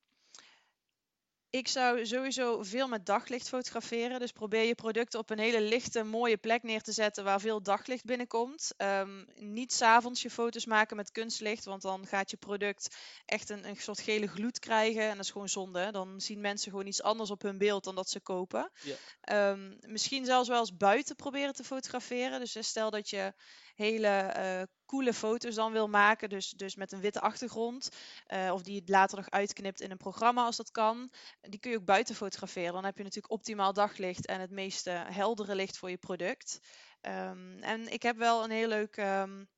Ik 1.51 1.69
zou 1.69 2.07
sowieso 2.07 2.63
veel 2.63 2.89
met 2.89 3.07
daglicht 3.07 3.49
fotograferen. 3.49 4.21
Dus 4.21 4.33
probeer 4.33 4.63
je 4.63 4.75
producten 4.75 5.19
op 5.19 5.31
een 5.31 5.39
hele 5.39 5.61
lichte, 5.61 6.03
mooie 6.03 6.37
plek 6.37 6.63
neer 6.63 6.83
te 6.83 6.93
zetten 6.93 7.25
waar 7.25 7.41
veel 7.41 7.63
daglicht 7.63 8.05
binnenkomt. 8.05 8.75
Um, 8.77 9.27
niet 9.35 9.73
s'avonds 9.73 10.23
je 10.23 10.31
foto's 10.31 10.67
maken 10.67 10.97
met 10.97 11.11
kunstlicht, 11.11 11.65
want 11.65 11.83
dan 11.83 12.07
gaat 12.07 12.31
je 12.31 12.37
product 12.37 12.97
echt 13.27 13.51
een, 13.51 13.69
een 13.69 13.77
soort 13.77 14.01
gele 14.01 14.27
gloed 14.27 14.59
krijgen. 14.59 15.03
En 15.03 15.17
dat 15.17 15.25
is 15.25 15.31
gewoon 15.31 15.49
zonde. 15.49 15.91
Dan 15.91 16.21
zien 16.21 16.41
mensen 16.41 16.71
gewoon 16.71 16.87
iets 16.87 17.03
anders 17.03 17.31
op 17.31 17.43
hun 17.43 17.59
beeld 17.59 17.85
dan 17.85 17.95
dat 17.95 18.11
ze 18.11 18.21
kopen. 18.21 18.71
Ja. 18.83 18.95
Ehm, 19.21 19.75
misschien 19.81 20.25
zelfs 20.25 20.49
wel 20.49 20.61
eens 20.61 20.77
buiten 20.77 21.17
proberen 21.17 21.55
te 21.55 21.65
fotograferen. 21.65 22.41
Dus 22.41 22.67
stel 22.67 22.91
dat 22.91 23.11
je 23.11 23.33
hele 23.79 24.35
uh, 24.37 24.63
coole 24.87 25.13
foto's 25.13 25.55
dan 25.55 25.73
wil 25.73 25.89
maken. 25.89 26.29
Dus, 26.29 26.51
dus 26.51 26.75
met 26.75 26.93
een 26.93 27.01
witte 27.01 27.21
achtergrond. 27.21 27.89
Uh, 28.29 28.51
of 28.53 28.63
die 28.63 28.83
later 28.87 29.17
nog 29.17 29.31
uitknipt 29.31 29.81
in 29.81 29.91
een 29.91 29.97
programma 29.97 30.45
als 30.45 30.57
dat 30.57 30.71
kan. 30.71 31.11
Die 31.41 31.61
kun 31.61 31.71
je 31.71 31.77
ook 31.77 31.85
buiten 31.85 32.15
fotograferen. 32.15 32.73
Dan 32.73 32.85
heb 32.85 32.97
je 32.97 33.03
natuurlijk 33.03 33.33
optimaal 33.33 33.73
daglicht 33.73 34.27
en 34.27 34.41
het 34.41 34.51
meeste 34.51 34.91
heldere 34.91 35.55
licht 35.55 35.79
voor 35.79 35.91
je 35.91 35.99
product. 35.99 36.61
Um, 37.03 37.59
en 37.63 37.93
ik 37.93 38.03
heb 38.03 38.17
wel 38.17 38.45
een 38.45 38.51
heel 38.51 38.69
leuk. 38.69 38.97
Um, 38.97 39.49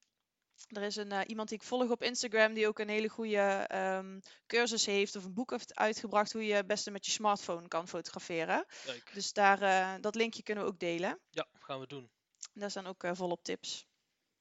er 0.69 0.83
is 0.83 0.97
een, 0.97 1.13
uh, 1.13 1.21
iemand 1.27 1.49
die 1.49 1.59
ik 1.59 1.65
volg 1.65 1.91
op 1.91 2.03
Instagram 2.03 2.55
die 2.55 2.69
ook 2.69 2.79
een 2.79 2.89
hele 2.89 3.09
goede 3.09 3.69
um, 3.75 4.21
cursus 4.47 4.87
heeft 4.87 5.17
of 5.17 5.25
een 5.25 5.35
boek 5.35 5.51
heeft 5.51 5.75
uitgebracht 5.75 6.33
hoe 6.33 6.47
je 6.47 6.55
het 6.55 6.67
beste 6.67 6.91
met 6.91 7.07
je 7.07 7.13
smartphone 7.13 7.69
kan 7.69 7.89
fotograferen. 7.89 8.65
Leuk. 8.87 9.11
Dus 9.15 9.33
daar, 9.33 9.63
uh, 9.63 9.95
dat 10.01 10.15
linkje 10.15 10.43
kunnen 10.43 10.65
we 10.65 10.71
ook 10.71 10.79
delen. 10.79 11.19
Ja, 11.31 11.47
gaan 11.59 11.81
we 11.81 11.87
doen. 11.87 12.11
Daar 12.53 12.71
staan 12.71 12.87
ook 12.87 13.05
uh, 13.05 13.11
volop 13.15 13.45
tips. 13.45 13.89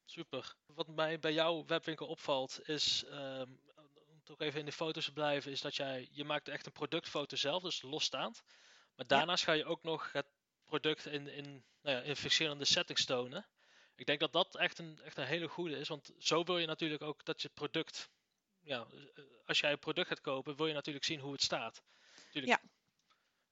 Super. 0.09 0.55
Wat 0.65 0.87
mij 0.87 1.19
bij 1.19 1.33
jouw 1.33 1.65
webwinkel 1.65 2.07
opvalt 2.07 2.67
is, 2.67 3.03
um, 3.11 3.59
om 4.07 4.23
toch 4.23 4.39
even 4.39 4.59
in 4.59 4.65
de 4.65 4.71
foto's 4.71 5.05
te 5.05 5.13
blijven, 5.13 5.51
is 5.51 5.61
dat 5.61 5.75
jij, 5.75 6.07
je 6.11 6.23
maakt 6.23 6.47
echt 6.47 6.65
een 6.65 6.71
productfoto 6.71 7.35
zelf, 7.35 7.63
dus 7.63 7.81
losstaand. 7.81 8.43
Maar 8.95 9.07
daarnaast 9.07 9.43
ga 9.43 9.51
je 9.51 9.65
ook 9.65 9.83
nog 9.83 10.11
het 10.11 10.25
product 10.63 11.05
in, 11.05 11.27
in, 11.27 11.63
nou 11.81 11.97
ja, 11.97 12.01
in 12.01 12.15
verschillende 12.15 12.65
settings 12.65 13.05
tonen. 13.05 13.47
Ik 13.95 14.05
denk 14.05 14.19
dat 14.19 14.33
dat 14.33 14.55
echt 14.55 14.79
een, 14.79 14.99
echt 15.03 15.17
een 15.17 15.25
hele 15.25 15.47
goede 15.47 15.77
is, 15.77 15.87
want 15.87 16.11
zo 16.19 16.43
wil 16.43 16.57
je 16.57 16.67
natuurlijk 16.67 17.01
ook 17.01 17.25
dat 17.25 17.41
je 17.41 17.49
product, 17.49 18.09
ja, 18.59 18.87
als 19.45 19.59
jij 19.59 19.71
een 19.71 19.79
product 19.79 20.07
gaat 20.07 20.21
kopen, 20.21 20.55
wil 20.55 20.67
je 20.67 20.73
natuurlijk 20.73 21.05
zien 21.05 21.19
hoe 21.19 21.31
het 21.31 21.41
staat. 21.41 21.83
Tuurlijk, 22.31 22.61
ja. 22.61 22.69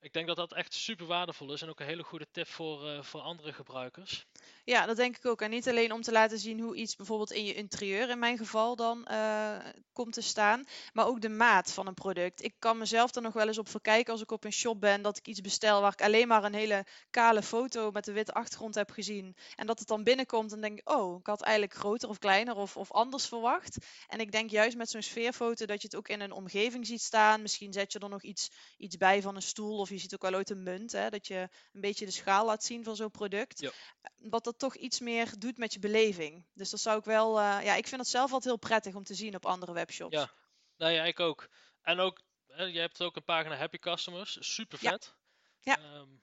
Ik 0.08 0.14
denk 0.14 0.28
dat 0.28 0.36
dat 0.36 0.54
echt 0.54 0.74
super 0.74 1.06
waardevol 1.06 1.54
is 1.54 1.62
en 1.62 1.70
ook 1.70 1.80
een 1.80 1.86
hele 1.86 2.04
goede 2.04 2.28
tip 2.32 2.48
voor, 2.48 2.86
uh, 2.86 3.02
voor 3.02 3.22
andere 3.22 3.54
gebruikers. 3.54 4.26
Ja, 4.64 4.86
dat 4.86 4.96
denk 4.96 5.18
ik 5.18 5.26
ook. 5.26 5.42
En 5.42 5.50
niet 5.50 5.68
alleen 5.68 5.92
om 5.92 6.02
te 6.02 6.12
laten 6.12 6.40
zien 6.40 6.60
hoe 6.60 6.76
iets 6.76 6.96
bijvoorbeeld 6.96 7.32
in 7.32 7.46
je 7.46 7.54
interieur, 7.54 8.10
in 8.10 8.20
mijn 8.20 8.38
geval, 8.38 8.76
dan 8.76 9.08
uh, 9.12 9.58
komt 9.94 10.14
te 10.14 10.22
staan, 10.22 10.66
maar 10.94 11.08
ook 11.08 11.22
de 11.22 11.30
maat 11.30 11.72
van 11.72 11.88
een 11.88 11.94
product. 11.94 12.44
Ik 12.44 12.54
kan 12.60 12.78
mezelf 12.78 13.16
er 13.16 13.22
nog 13.22 13.34
wel 13.34 13.48
eens 13.48 13.58
op 13.58 13.70
verkijken 13.70 14.12
als 14.12 14.22
ik 14.22 14.32
op 14.32 14.44
een 14.44 14.54
shop 14.54 14.80
ben, 14.80 15.02
dat 15.02 15.18
ik 15.18 15.28
iets 15.28 15.42
bestel 15.42 15.82
waar 15.82 15.92
ik 15.92 16.02
alleen 16.02 16.28
maar 16.28 16.44
een 16.44 16.54
hele 16.54 16.86
kale 17.10 17.42
foto 17.42 17.92
met 17.92 18.08
een 18.08 18.14
witte 18.14 18.34
achtergrond 18.34 18.76
heb 18.76 18.92
gezien. 18.92 19.36
En 19.56 19.68
dat 19.68 19.80
het 19.80 19.88
dan 19.88 20.04
binnenkomt 20.04 20.52
en 20.54 20.62
denk 20.62 20.80
ik, 20.80 20.90
oh, 20.90 21.20
ik 21.20 21.28
had 21.28 21.42
eigenlijk 21.42 21.80
groter 21.80 22.10
of 22.10 22.18
kleiner 22.18 22.56
of, 22.56 22.78
of 22.78 22.92
anders 22.92 23.28
verwacht. 23.28 23.78
En 24.08 24.20
ik 24.20 24.32
denk 24.32 24.50
juist 24.50 24.78
met 24.78 24.90
zo'n 24.90 25.02
sfeerfoto 25.02 25.66
dat 25.66 25.82
je 25.82 25.88
het 25.88 25.98
ook 25.98 26.08
in 26.08 26.22
een 26.22 26.32
omgeving 26.32 26.86
ziet 26.86 27.02
staan. 27.02 27.42
Misschien 27.42 27.74
zet 27.74 27.92
je 27.92 28.00
er 28.00 28.10
nog 28.10 28.24
iets, 28.24 28.52
iets 28.78 28.98
bij 28.98 29.22
van 29.22 29.36
een 29.36 29.42
stoel 29.42 29.78
of 29.78 29.90
je 29.98 30.04
ziet 30.04 30.14
ook 30.14 30.30
wel 30.30 30.34
ooit 30.34 30.50
een 30.50 30.64
munt, 30.64 30.92
hè, 30.92 31.10
dat 31.10 31.28
je 31.28 31.50
een 31.74 31.82
beetje 31.82 32.06
de 32.06 32.12
schaal 32.12 32.46
laat 32.46 32.64
zien 32.64 32.84
van 32.84 32.96
zo'n 32.96 33.12
product. 33.12 33.60
Ja. 33.60 33.72
Wat 34.16 34.44
dat 34.44 34.60
toch 34.60 34.76
iets 34.76 35.00
meer 35.00 35.34
doet 35.40 35.58
met 35.58 35.74
je 35.74 35.80
beleving. 35.80 36.46
Dus 36.54 36.70
dat 36.70 36.80
zou 36.80 37.00
ik 37.00 37.06
wel, 37.06 37.40
uh, 37.40 37.60
ja, 37.64 37.76
ik 37.76 37.88
vind 37.88 38.02
het 38.02 38.10
zelf 38.10 38.32
altijd 38.32 38.44
heel 38.44 38.70
prettig 38.70 38.96
om 38.96 39.04
te 39.04 39.16
zien 39.16 39.36
op 39.36 39.46
andere 39.46 39.74
webshops. 39.74 40.16
Ja, 40.16 40.32
nou 40.78 40.92
ja, 40.92 41.04
ik 41.04 41.20
ook. 41.20 41.50
En 41.82 42.00
ook, 42.00 42.22
hè, 42.48 42.64
je 42.64 42.80
hebt 42.80 43.02
ook 43.02 43.16
een 43.16 43.24
pagina 43.24 43.56
Happy 43.56 43.78
Customers, 43.78 44.38
super 44.40 44.78
vet. 44.78 45.16
Ja. 45.62 45.78
ja. 45.82 46.00
Um, 46.00 46.22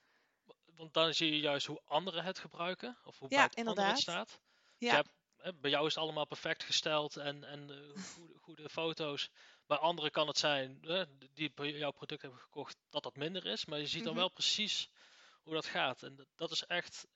want 0.77 0.95
dan 0.95 1.15
zie 1.15 1.33
je 1.33 1.39
juist 1.39 1.67
hoe 1.67 1.83
anderen 1.85 2.25
het 2.25 2.39
gebruiken, 2.39 2.99
of 3.05 3.19
hoe 3.19 3.29
ja, 3.31 3.49
bij 3.55 3.65
het 3.65 3.79
het 3.79 3.99
staat. 3.99 4.39
Ja. 4.77 4.95
hebt, 4.95 5.11
hè, 5.37 5.55
bij 5.55 5.71
jou 5.71 5.87
is 5.87 5.95
het 5.95 6.03
allemaal 6.03 6.27
perfect 6.27 6.63
gesteld 6.63 7.17
en, 7.17 7.45
en 7.45 7.71
uh, 7.71 8.05
goede, 8.15 8.39
goede 8.41 8.69
foto's. 8.69 9.31
Bij 9.67 9.77
anderen 9.77 10.11
kan 10.11 10.27
het 10.27 10.39
zijn, 10.39 10.79
hè, 10.81 11.05
die 11.33 11.53
jouw 11.55 11.91
product 11.91 12.23
hebben 12.23 12.41
gekocht, 12.41 12.77
dat 12.89 13.03
dat 13.03 13.17
minder 13.17 13.47
is. 13.47 13.65
Maar 13.65 13.79
je 13.79 13.87
ziet 13.87 14.03
dan 14.05 14.13
mhm. 14.13 14.21
wel 14.21 14.31
precies 14.31 14.89
hoe 15.43 15.55
dat 15.55 15.67
gaat. 15.67 16.03
En 16.03 16.27
dat 16.35 16.51
is 16.51 16.65
echt 16.67 17.07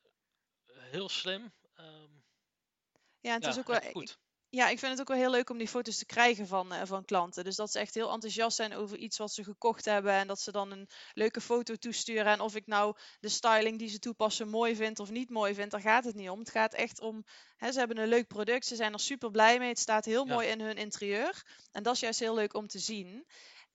heel 0.73 1.09
slim. 1.09 1.52
Um, 1.81 2.25
ja, 3.21 3.35
het 3.35 3.47
is 3.47 3.59
ook 3.59 3.67
wel 3.67 3.81
goed. 3.81 4.19
Ja, 4.50 4.69
ik 4.69 4.78
vind 4.78 4.90
het 4.90 5.00
ook 5.00 5.09
wel 5.09 5.17
heel 5.17 5.31
leuk 5.31 5.50
om 5.50 5.59
die 5.59 5.69
foto's 5.69 5.99
te 5.99 6.07
krijgen 6.07 6.47
van, 6.47 6.73
uh, 6.73 6.81
van 6.85 7.05
klanten. 7.05 7.45
Dus 7.45 7.57
dat 7.57 7.73
ze 7.73 7.78
echt 7.78 7.95
heel 7.95 8.12
enthousiast 8.12 8.57
zijn 8.57 8.75
over 8.75 8.99
iets 8.99 9.19
wat 9.19 9.33
ze 9.33 9.45
gekocht 9.45 9.85
hebben. 9.85 10.12
En 10.12 10.26
dat 10.26 10.40
ze 10.40 10.52
dan 10.52 10.71
een 10.71 10.88
leuke 11.12 11.40
foto 11.40 11.75
toesturen. 11.75 12.33
En 12.33 12.40
of 12.40 12.55
ik 12.55 12.67
nou 12.67 12.97
de 13.21 13.28
styling 13.28 13.78
die 13.78 13.88
ze 13.88 13.99
toepassen 13.99 14.49
mooi 14.49 14.76
vind 14.76 14.99
of 14.99 15.11
niet 15.11 15.31
mooi 15.31 15.55
vind, 15.55 15.71
daar 15.71 15.81
gaat 15.81 16.05
het 16.05 16.14
niet 16.14 16.31
om. 16.31 16.38
Het 16.38 16.50
gaat 16.50 16.75
echt 16.75 17.00
om, 17.00 17.25
hè, 17.57 17.73
ze 17.73 17.78
hebben 17.78 17.99
een 17.99 18.09
leuk 18.09 18.26
product. 18.26 18.67
Ze 18.67 18.76
zijn 18.76 18.93
er 18.93 19.00
super 19.00 19.31
blij 19.31 19.59
mee. 19.59 19.69
Het 19.69 19.78
staat 19.78 20.05
heel 20.05 20.25
mooi 20.25 20.49
in 20.49 20.61
hun 20.61 20.76
interieur. 20.76 21.45
En 21.73 21.83
dat 21.83 21.95
is 21.95 22.00
juist 22.00 22.21
heel 22.21 22.35
leuk 22.35 22.55
om 22.55 22.67
te 22.67 22.78
zien. 22.78 23.26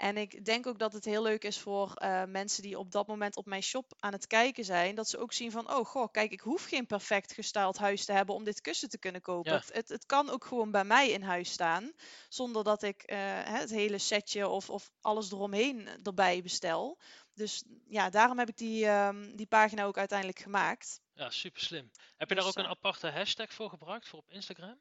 En 0.04 0.18
ik 0.18 0.46
denk 0.46 0.68
ook 0.68 0.80
dat 0.80 0.94
het 0.94 1.06
heel 1.06 1.24
leuk 1.24 1.44
is 1.44 1.60
voor 1.60 1.94
uh, 1.98 2.24
mensen 2.24 2.64
die 2.64 2.80
op 2.80 2.92
dat 2.92 3.08
moment 3.08 3.36
op 3.36 3.46
mijn 3.46 3.64
shop 3.64 3.94
aan 4.00 4.12
het 4.12 4.28
kijken 4.28 4.66
zijn. 4.66 4.96
Dat 4.96 5.10
ze 5.10 5.18
ook 5.18 5.34
zien 5.34 5.52
van, 5.52 5.74
oh 5.74 5.86
goh, 5.86 6.12
kijk, 6.12 6.32
ik 6.32 6.40
hoef 6.40 6.66
geen 6.66 6.86
perfect 6.86 7.34
gestyled 7.34 7.78
huis 7.78 8.06
te 8.06 8.12
hebben 8.12 8.36
om 8.36 8.44
dit 8.44 8.62
kussen 8.62 8.90
te 8.90 8.98
kunnen 8.98 9.22
kopen. 9.22 9.54
Het, 9.54 9.74
het, 9.74 9.90
het, 9.90 10.06
kan 10.06 10.30
ook 10.30 10.46
gewoon 10.46 10.72
bij 10.72 10.84
mij 10.84 11.10
in 11.10 11.22
huis 11.22 11.52
staan. 11.52 11.92
Zonder 12.30 12.64
dat 12.64 12.84
ik 12.84 13.12
uh, 13.12 13.18
het 13.44 13.70
hele 13.70 13.98
setje 13.98 14.48
of, 14.48 14.70
of 14.70 14.90
alles 15.02 15.32
eromheen 15.32 15.88
erbij 16.04 16.42
bestel. 16.42 17.00
Dus 17.34 17.64
ja, 17.88 18.10
daarom 18.10 18.40
heb 18.40 18.50
ik 18.50 18.58
die, 18.58 18.88
um, 18.88 19.36
die 19.36 19.48
pagina 19.48 19.84
ook 19.84 19.98
uiteindelijk 19.98 20.40
gemaakt. 20.40 21.02
Ja, 21.14 21.30
super 21.30 21.62
slim. 21.62 21.92
Heb 22.18 22.30
je 22.30 22.36
dus, 22.36 22.44
daar 22.44 22.54
ook 22.54 22.58
een 22.58 22.64
uh, 22.64 22.70
aparte 22.70 23.08
hashtag 23.08 23.54
voor 23.54 23.70
gebruikt 23.70 24.08
voor 24.08 24.20
op 24.20 24.30
Instagram? 24.30 24.80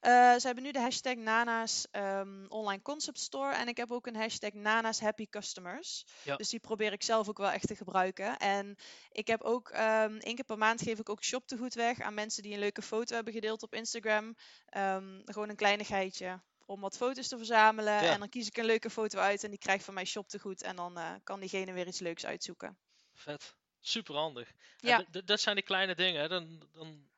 Uh, 0.00 0.34
ze 0.34 0.46
hebben 0.46 0.64
nu 0.64 0.72
de 0.72 0.80
hashtag 0.80 1.14
Nana's 1.14 1.86
um, 1.92 2.46
Online 2.48 2.82
Concept 2.82 3.18
Store. 3.18 3.54
En 3.54 3.68
ik 3.68 3.76
heb 3.76 3.90
ook 3.90 4.06
een 4.06 4.16
hashtag 4.16 4.52
Nana's 4.52 5.00
Happy 5.00 5.26
Customers. 5.26 6.06
Ja. 6.24 6.36
Dus 6.36 6.48
die 6.48 6.60
probeer 6.60 6.92
ik 6.92 7.02
zelf 7.02 7.28
ook 7.28 7.38
wel 7.38 7.50
echt 7.50 7.66
te 7.66 7.76
gebruiken. 7.76 8.36
En 8.36 8.76
ik 9.08 9.26
heb 9.26 9.42
ook 9.42 9.70
um, 9.70 10.18
één 10.18 10.34
keer 10.34 10.44
per 10.44 10.58
maand 10.58 10.82
geef 10.82 10.98
ik 10.98 11.08
ook 11.08 11.24
shoptegoed 11.24 11.74
weg 11.74 12.00
aan 12.00 12.14
mensen 12.14 12.42
die 12.42 12.52
een 12.52 12.58
leuke 12.58 12.82
foto 12.82 13.14
hebben 13.14 13.32
gedeeld 13.32 13.62
op 13.62 13.74
Instagram. 13.74 14.36
Um, 14.76 15.22
gewoon 15.24 15.48
een 15.48 15.56
kleinigheidje 15.56 16.42
om 16.66 16.80
wat 16.80 16.96
foto's 16.96 17.28
te 17.28 17.36
verzamelen. 17.36 18.02
Ja. 18.02 18.12
En 18.12 18.18
dan 18.18 18.28
kies 18.28 18.46
ik 18.46 18.56
een 18.56 18.64
leuke 18.64 18.90
foto 18.90 19.18
uit 19.18 19.44
en 19.44 19.50
die 19.50 19.58
krijgt 19.58 19.84
van 19.84 19.94
mij 19.94 20.04
shoptegoed. 20.04 20.62
En 20.62 20.76
dan 20.76 20.98
uh, 20.98 21.14
kan 21.24 21.40
diegene 21.40 21.72
weer 21.72 21.86
iets 21.86 22.00
leuks 22.00 22.26
uitzoeken. 22.26 22.78
Vet. 23.14 23.54
Super 23.80 24.14
handig. 24.14 24.52
Ja. 24.76 25.04
Dat 25.24 25.40
zijn 25.40 25.54
die 25.54 25.64
kleine 25.64 25.94
dingen. 25.94 26.28
Dan, 26.28 26.68
dan 26.72 27.10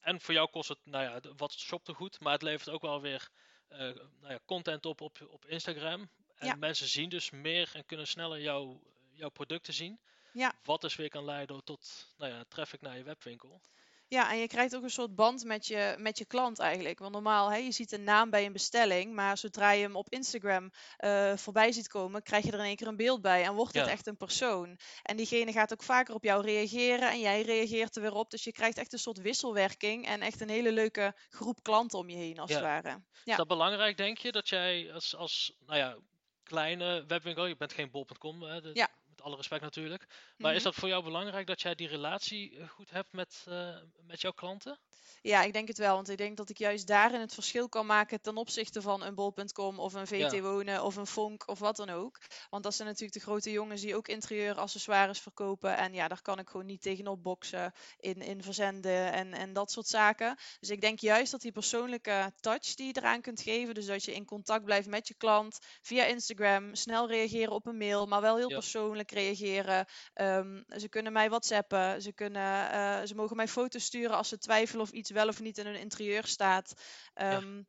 en 0.00 0.20
voor 0.20 0.34
jou 0.34 0.50
kost 0.50 0.68
het 0.68 0.78
nou 0.84 1.04
ja, 1.04 1.20
wat 1.36 1.52
shoptegoed, 1.52 2.20
maar 2.20 2.32
het 2.32 2.42
levert 2.42 2.68
ook 2.68 2.82
wel 2.82 3.00
weer 3.00 3.28
uh, 3.72 3.78
nou 3.78 4.32
ja, 4.32 4.38
content 4.44 4.86
op, 4.86 5.00
op 5.00 5.26
op 5.30 5.46
Instagram. 5.46 6.08
En 6.36 6.58
mensen 6.58 6.88
zien 6.88 7.08
dus 7.08 7.30
meer 7.30 7.70
en 7.74 7.86
kunnen 7.86 8.06
sneller 8.06 8.40
jouw, 8.40 8.80
jouw 9.12 9.28
producten 9.28 9.74
zien. 9.74 9.98
Ja. 10.32 10.54
Wat 10.64 10.80
dus 10.80 10.96
weer 10.96 11.08
kan 11.08 11.24
leiden 11.24 11.64
tot 11.64 12.06
nou 12.16 12.32
ja, 12.32 12.44
traffic 12.48 12.80
naar 12.80 12.96
je 12.96 13.02
webwinkel. 13.02 13.60
Ja, 14.08 14.30
en 14.30 14.38
je 14.38 14.46
krijgt 14.46 14.76
ook 14.76 14.82
een 14.82 14.90
soort 14.90 15.14
band 15.14 15.44
met 15.44 15.66
je, 15.66 15.94
met 15.98 16.18
je 16.18 16.24
klant 16.24 16.58
eigenlijk. 16.58 16.98
Want 16.98 17.12
normaal, 17.12 17.50
hè, 17.50 17.56
je 17.56 17.72
ziet 17.72 17.92
een 17.92 18.04
naam 18.04 18.30
bij 18.30 18.46
een 18.46 18.52
bestelling, 18.52 19.14
maar 19.14 19.38
zodra 19.38 19.70
je 19.70 19.82
hem 19.82 19.96
op 19.96 20.08
Instagram 20.08 20.70
uh, 21.00 21.36
voorbij 21.36 21.72
ziet 21.72 21.88
komen, 21.88 22.22
krijg 22.22 22.44
je 22.44 22.52
er 22.52 22.58
in 22.58 22.64
één 22.64 22.76
keer 22.76 22.86
een 22.86 22.96
beeld 22.96 23.20
bij 23.20 23.44
en 23.44 23.54
wordt 23.54 23.74
het 23.74 23.86
echt 23.86 24.06
een 24.06 24.16
persoon. 24.16 24.78
En 25.02 25.16
diegene 25.16 25.52
gaat 25.52 25.72
ook 25.72 25.82
vaker 25.82 26.14
op 26.14 26.24
jou 26.24 26.42
reageren 26.42 27.10
en 27.10 27.20
jij 27.20 27.42
reageert 27.42 27.96
er 27.96 28.02
weer 28.02 28.14
op. 28.14 28.30
Dus 28.30 28.44
je 28.44 28.52
krijgt 28.52 28.78
echt 28.78 28.92
een 28.92 28.98
soort 28.98 29.18
wisselwerking 29.18 30.06
en 30.06 30.20
echt 30.20 30.40
een 30.40 30.50
hele 30.50 30.72
leuke 30.72 31.14
groep 31.28 31.62
klanten 31.62 31.98
om 31.98 32.08
je 32.08 32.16
heen 32.16 32.38
als 32.38 32.52
het 32.52 32.62
ware. 32.62 32.88
Ja. 32.88 33.02
Is 33.24 33.36
dat 33.36 33.48
belangrijk, 33.48 33.96
denk 33.96 34.18
je, 34.18 34.32
dat 34.32 34.48
jij 34.48 34.92
als, 34.92 35.16
als 35.16 35.56
nou 35.66 35.78
ja, 35.78 35.96
kleine 36.42 37.04
webwinkel, 37.06 37.46
je 37.46 37.56
bent 37.56 37.72
geen 37.72 37.90
bol.com, 37.90 38.42
hè, 38.42 38.60
ja 38.72 38.88
alle 39.20 39.36
respect 39.36 39.62
natuurlijk. 39.62 40.06
Maar 40.36 40.52
is 40.54 40.62
mhm. 40.62 40.66
dat 40.66 40.74
voor 40.74 40.88
jou 40.88 41.04
belangrijk 41.04 41.46
dat 41.46 41.60
jij 41.60 41.74
die 41.74 41.88
relatie 41.88 42.58
eh, 42.58 42.68
goed 42.68 42.90
hebt 42.90 43.12
met, 43.12 43.44
uh, 43.48 43.76
met 44.06 44.20
jouw 44.20 44.32
klanten? 44.32 44.78
Ja, 45.22 45.42
ik 45.42 45.52
denk 45.52 45.68
het 45.68 45.78
wel. 45.78 45.94
Want 45.94 46.08
ik 46.08 46.18
denk 46.18 46.36
dat 46.36 46.48
ik 46.48 46.58
juist 46.58 46.86
daarin 46.86 47.20
het 47.20 47.34
verschil 47.34 47.68
kan 47.68 47.86
maken 47.86 48.20
ten 48.20 48.36
opzichte 48.36 48.82
van 48.82 49.02
een 49.02 49.14
bol.com 49.14 49.78
of 49.78 49.94
een 49.94 50.06
VT 50.06 50.40
Wonen 50.40 50.84
of 50.84 50.96
een 50.96 51.06
Fonk 51.06 51.48
of 51.48 51.58
wat 51.58 51.76
dan 51.76 51.90
ook. 51.90 52.18
Want 52.50 52.62
dat 52.62 52.74
zijn 52.74 52.88
natuurlijk 52.88 53.18
de 53.18 53.24
grote 53.24 53.50
jongens 53.50 53.80
die 53.80 53.96
ook 53.96 54.08
interieuraccessoires 54.08 55.20
verkopen. 55.20 55.76
En 55.76 55.92
ja, 55.92 56.08
daar 56.08 56.22
kan 56.22 56.38
ik 56.38 56.48
gewoon 56.48 56.66
niet 56.66 56.82
tegenop 56.82 57.22
boksen 57.22 57.72
in, 57.98 58.22
in 58.22 58.42
verzenden 58.42 59.12
en, 59.12 59.32
en 59.32 59.52
dat 59.52 59.70
soort 59.70 59.86
zaken. 59.86 60.36
Dus 60.60 60.70
ik 60.70 60.80
denk 60.80 60.98
juist 60.98 61.30
dat 61.30 61.40
die 61.40 61.52
persoonlijke 61.52 62.32
touch 62.40 62.74
die 62.74 62.86
je 62.86 62.96
eraan 62.96 63.20
kunt 63.20 63.40
geven, 63.40 63.74
dus 63.74 63.86
dat 63.86 64.04
je 64.04 64.14
in 64.14 64.24
contact 64.24 64.64
blijft 64.64 64.88
met 64.88 65.08
je 65.08 65.14
klant 65.14 65.58
via 65.82 66.04
Instagram, 66.04 66.74
snel 66.74 67.08
reageren 67.08 67.52
op 67.52 67.66
een 67.66 67.76
mail, 67.76 68.06
maar 68.06 68.20
wel 68.20 68.36
heel 68.36 68.48
persoonlijk 68.48 69.05
reageren. 69.10 69.86
Um, 70.14 70.64
ze 70.76 70.88
kunnen 70.88 71.12
mij 71.12 71.28
whatsappen, 71.28 72.02
ze, 72.02 72.12
kunnen, 72.12 72.72
uh, 72.74 73.02
ze 73.04 73.14
mogen 73.14 73.36
mij 73.36 73.48
foto's 73.48 73.84
sturen 73.84 74.16
als 74.16 74.28
ze 74.28 74.38
twijfelen 74.38 74.82
of 74.82 74.90
iets 74.90 75.10
wel 75.10 75.28
of 75.28 75.40
niet 75.40 75.58
in 75.58 75.66
hun 75.66 75.78
interieur 75.80 76.26
staat. 76.26 76.74
Um, 77.14 77.66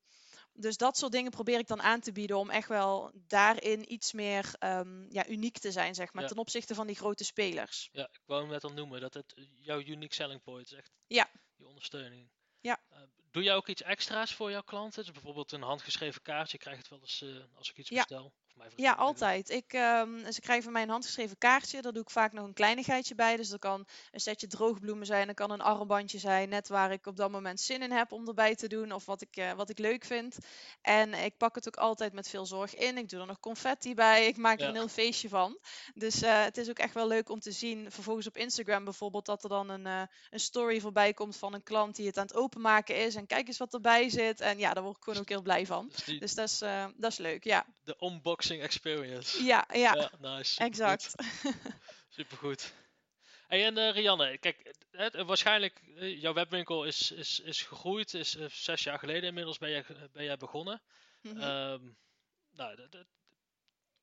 dus 0.54 0.78
dat 0.78 0.98
soort 0.98 1.12
dingen 1.12 1.32
probeer 1.32 1.60
ik 1.60 1.68
dan 1.68 1.82
aan 1.82 2.00
te 2.00 2.12
bieden 2.12 2.38
om 2.38 2.50
echt 2.50 2.68
wel 2.68 3.12
daarin 3.14 3.94
iets 3.94 4.14
meer 4.14 4.56
ehm, 4.60 5.06
ja, 5.14 5.28
uniek 5.28 5.58
te 5.58 5.72
zijn, 5.72 5.96
zeg 5.96 6.14
maar, 6.14 6.24
Ja. 6.24 6.30
ten 6.30 6.38
opzichte 6.38 6.76
van 6.76 6.88
die 6.88 6.96
grote 6.96 7.24
spelers. 7.24 7.90
Ja, 7.92 8.04
ik 8.12 8.22
wou 8.26 8.42
hem 8.42 8.52
net 8.52 8.64
al 8.64 8.74
noemen, 8.74 9.02
dat 9.02 9.14
het 9.14 9.34
jouw 9.56 9.80
unique 9.80 10.14
selling 10.14 10.42
point 10.42 10.66
is 10.66 10.78
echt 10.78 10.92
Ja. 11.08 11.30
je 11.56 11.68
ondersteuning. 11.68 12.30
Ja. 12.60 12.80
Eh, 12.90 12.98
doe 13.32 13.44
jij 13.44 13.56
ook 13.56 13.68
iets 13.68 13.82
extra's 13.82 14.34
voor 14.34 14.52
jouw 14.52 14.62
klanten? 14.62 15.04
Dus 15.04 15.12
bijvoorbeeld 15.12 15.52
een 15.52 15.62
handgeschreven 15.62 16.22
kaartje, 16.22 16.58
krijg 16.58 16.76
je 16.76 16.82
het 16.82 16.92
wel 16.92 17.02
eens 17.02 17.22
eh, 17.22 17.58
als 17.58 17.70
ik 17.70 17.78
iets 17.78 17.90
Ja. 17.90 17.96
bestel? 17.98 18.34
Ja, 18.76 18.92
altijd. 18.94 19.50
Ik, 19.50 19.74
ehm, 19.74 20.32
ze 20.32 20.42
krijgen 20.42 20.64
van 20.64 20.74
mij 20.74 20.82
een 20.82 20.90
handgeschreven 20.90 21.38
kaartje. 21.38 21.82
Daar 21.82 21.94
doe 21.94 22.02
ik 22.02 22.10
vaak 22.10 22.32
nog 22.34 22.46
een 22.46 22.54
kleinigheidje 22.54 23.16
bij. 23.16 23.36
Dus 23.36 23.50
dat 23.50 23.60
kan 23.60 23.88
een 24.12 24.20
setje 24.20 24.48
droogbloemen 24.48 25.06
zijn. 25.06 25.28
Dat 25.28 25.36
kan 25.36 25.52
een 25.52 25.62
armbandje 25.62 26.20
zijn. 26.20 26.50
Net 26.50 26.68
waar 26.68 26.92
ik 26.92 27.06
op 27.06 27.16
dat 27.18 27.32
moment 27.32 27.60
zin 27.60 27.82
in 27.82 27.92
heb 27.92 28.12
om 28.12 28.28
erbij 28.28 28.56
te 28.56 28.68
doen. 28.68 28.92
Of 28.92 29.06
wat 29.06 29.22
ik, 29.22 29.36
eh, 29.36 29.54
wat 29.54 29.70
ik 29.70 29.78
leuk 29.80 30.06
vind. 30.06 30.38
En 30.82 31.14
ik 31.14 31.38
pak 31.38 31.56
het 31.56 31.68
ook 31.68 31.78
altijd 31.78 32.14
met 32.14 32.30
veel 32.30 32.46
zorg 32.46 32.76
in. 32.76 32.98
Ik 32.98 33.10
doe 33.10 33.20
er 33.20 33.26
nog 33.28 33.40
confetti 33.40 33.94
bij. 33.94 34.28
Ik 34.28 34.38
maak 34.38 34.58
er 34.58 34.64
Ja. 34.64 34.68
een 34.70 34.76
heel 34.76 34.88
feestje 34.88 35.30
van. 35.30 35.58
Dus 35.94 36.22
eh, 36.22 36.44
het 36.44 36.58
is 36.58 36.70
ook 36.70 36.80
echt 36.80 36.94
wel 36.94 37.08
leuk 37.08 37.30
om 37.30 37.40
te 37.40 37.52
zien. 37.52 37.92
Vervolgens 37.92 38.28
op 38.28 38.38
Instagram 38.38 38.84
bijvoorbeeld. 38.84 39.26
Dat 39.26 39.44
er 39.44 39.50
dan 39.50 39.70
een, 39.70 39.86
eh, 39.86 40.02
een 40.30 40.40
story 40.40 40.80
voorbij 40.80 41.14
komt 41.14 41.38
van 41.38 41.54
een 41.54 41.64
klant 41.64 41.96
die 41.96 42.08
het 42.08 42.18
aan 42.18 42.26
het 42.26 42.36
openmaken 42.36 42.96
is. 42.96 43.16
En 43.16 43.28
kijk 43.28 43.48
eens 43.48 43.58
wat 43.58 43.74
erbij 43.74 44.10
zit. 44.10 44.42
En 44.42 44.58
ja, 44.60 44.74
daar 44.74 44.84
word 44.84 44.98
ik 44.98 45.04
gewoon 45.04 45.20
ook 45.20 45.30
heel 45.30 45.42
blij 45.42 45.66
van. 45.66 45.88
Dus 45.88 46.04
die, 46.04 46.20
Dus 46.20 46.34
dat 46.36 46.50
is, 46.50 46.58
dat 46.98 47.12
is 47.12 47.18
leuk. 47.18 47.44
Ja, 47.44 47.66
de 47.84 47.96
unboxing 48.00 48.57
experience. 48.62 49.44
ja, 49.44 49.66
ja. 49.74 49.96
Ja, 49.96 50.12
nice. 50.20 50.64
Exact. 50.64 51.16
Supergoed. 52.10 52.74
Hey, 53.48 53.66
en 53.66 53.78
eh, 53.78 53.92
Rianne, 53.94 54.38
kijk, 54.38 54.60
het, 54.64 54.86
het- 54.92 55.26
waarschijnlijk, 55.26 55.82
eh, 55.96 56.22
jouw 56.22 56.34
webwinkel 56.34 56.84
is, 56.84 57.12
is, 57.12 57.40
is 57.40 57.62
gegroeid, 57.62 58.14
is 58.14 58.36
eh, 58.36 58.50
zes 58.50 58.84
jaar 58.84 59.00
geleden 59.00 59.24
inmiddels 59.24 59.58
ben 59.58 59.70
jij, 59.70 59.86
ben 60.12 60.24
jij 60.24 60.38
begonnen. 60.38 60.82
Mhm. 61.22 61.42
Ehm, 61.42 61.90
nou, 62.52 62.76
de, 62.76 62.88
de, 62.90 63.06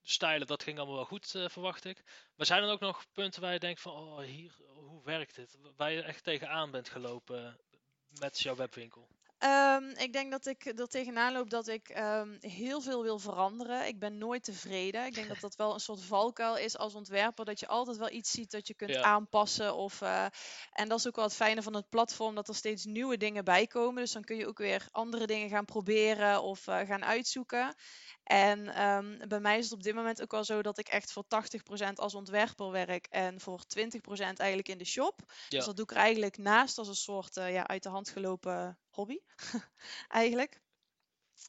de 0.01 0.09
stijlen, 0.11 0.47
dat 0.47 0.63
ging 0.63 0.77
allemaal 0.79 0.97
wel 0.97 1.05
goed, 1.05 1.35
eh, 1.35 1.49
verwacht 1.49 1.85
ik. 1.85 2.03
Maar 2.35 2.47
zijn 2.47 2.63
er 2.63 2.71
ook 2.71 2.81
nog 2.81 3.05
punten 3.13 3.41
waar 3.41 3.53
je 3.53 3.59
denkt 3.59 3.81
van, 3.81 3.93
oh, 3.93 4.19
hier, 4.21 4.55
hoe 4.67 5.05
werkt 5.05 5.35
dit? 5.35 5.59
Waar 5.77 5.93
je 5.93 6.03
echt 6.03 6.25
tegenaan 6.25 6.71
bent 6.71 6.89
gelopen 6.89 7.61
met 8.09 8.41
jouw 8.41 8.55
webwinkel? 8.57 9.09
Ehm, 9.39 9.85
ik 9.89 10.13
denk 10.13 10.31
dat 10.31 10.47
ik 10.47 10.65
er 10.65 10.87
tegenaan 10.89 11.33
loop 11.33 11.51
dat 11.51 11.69
ik 11.69 11.89
ehm, 11.89 12.37
heel 12.41 12.81
veel 12.81 13.03
wil 13.03 13.19
veranderen. 13.19 13.87
Ik 13.87 13.99
ben 13.99 14.19
nooit 14.19 14.45
tevreden. 14.45 15.07
Ik 15.07 15.15
denk 15.15 15.29
dat 15.29 15.41
dat 15.41 15.57
wel 15.57 15.75
een 15.75 15.81
soort 15.81 16.03
valkuil 16.05 16.57
is 16.57 16.77
als 16.77 16.95
ontwerper. 16.95 17.45
Dat 17.45 17.61
je 17.61 17.67
altijd 17.67 17.97
wel 17.97 18.11
iets 18.11 18.31
ziet 18.31 18.51
dat 18.51 18.67
je 18.67 18.75
kunt 18.75 18.91
Ja. 18.91 19.03
aanpassen. 19.03 19.75
Of, 19.75 20.01
eh, 20.01 20.27
en 20.73 20.89
dat 20.89 20.99
is 20.99 21.07
ook 21.07 21.17
wel 21.17 21.25
het 21.25 21.35
fijne 21.35 21.63
van 21.63 21.75
het 21.75 21.89
platform, 21.89 22.35
dat 22.35 22.49
er 22.49 22.55
steeds 22.55 22.85
nieuwe 22.85 23.17
dingen 23.17 23.45
bij 23.45 23.67
komen. 23.67 24.03
Dus 24.03 24.13
dan 24.13 24.25
kun 24.25 24.37
je 24.37 24.47
ook 24.47 24.59
weer 24.59 24.89
andere 24.91 25.27
dingen 25.27 25.49
gaan 25.49 25.65
proberen 25.65 26.43
of 26.43 26.67
eh, 26.67 26.81
gaan 26.87 27.05
uitzoeken. 27.05 27.75
En 28.25 28.69
ehm, 28.69 29.29
bij 29.29 29.41
mij 29.41 29.59
is 29.59 29.65
het 29.65 29.73
op 29.75 29.83
dit 29.83 29.95
moment 29.95 30.23
ook 30.23 30.31
wel 30.31 30.45
zo 30.45 30.63
dat 30.63 30.79
ik 30.79 30.89
echt 30.89 31.13
voor 31.13 31.25
80% 31.29 31.99
als 31.99 32.15
ontwerper 32.15 32.71
werk 32.71 33.07
en 33.07 33.41
voor 33.41 33.65
20% 33.67 34.39
eigenlijk 34.39 34.69
in 34.69 34.79
de 34.79 34.85
shop. 34.85 35.21
Ja. 35.27 35.35
Dus 35.49 35.65
dat 35.65 35.77
doe 35.77 35.85
ik 35.85 35.91
er 35.91 35.97
eigenlijk 35.97 36.39
naast 36.39 36.79
als 36.79 36.89
een 36.89 36.95
soort 36.95 37.37
eh, 37.37 37.53
ja, 37.53 37.67
uit 37.67 37.83
de 37.83 37.89
hand 37.89 38.09
gelopen 38.09 38.79
hobby. 38.95 39.19
eigenlijk. 40.09 40.63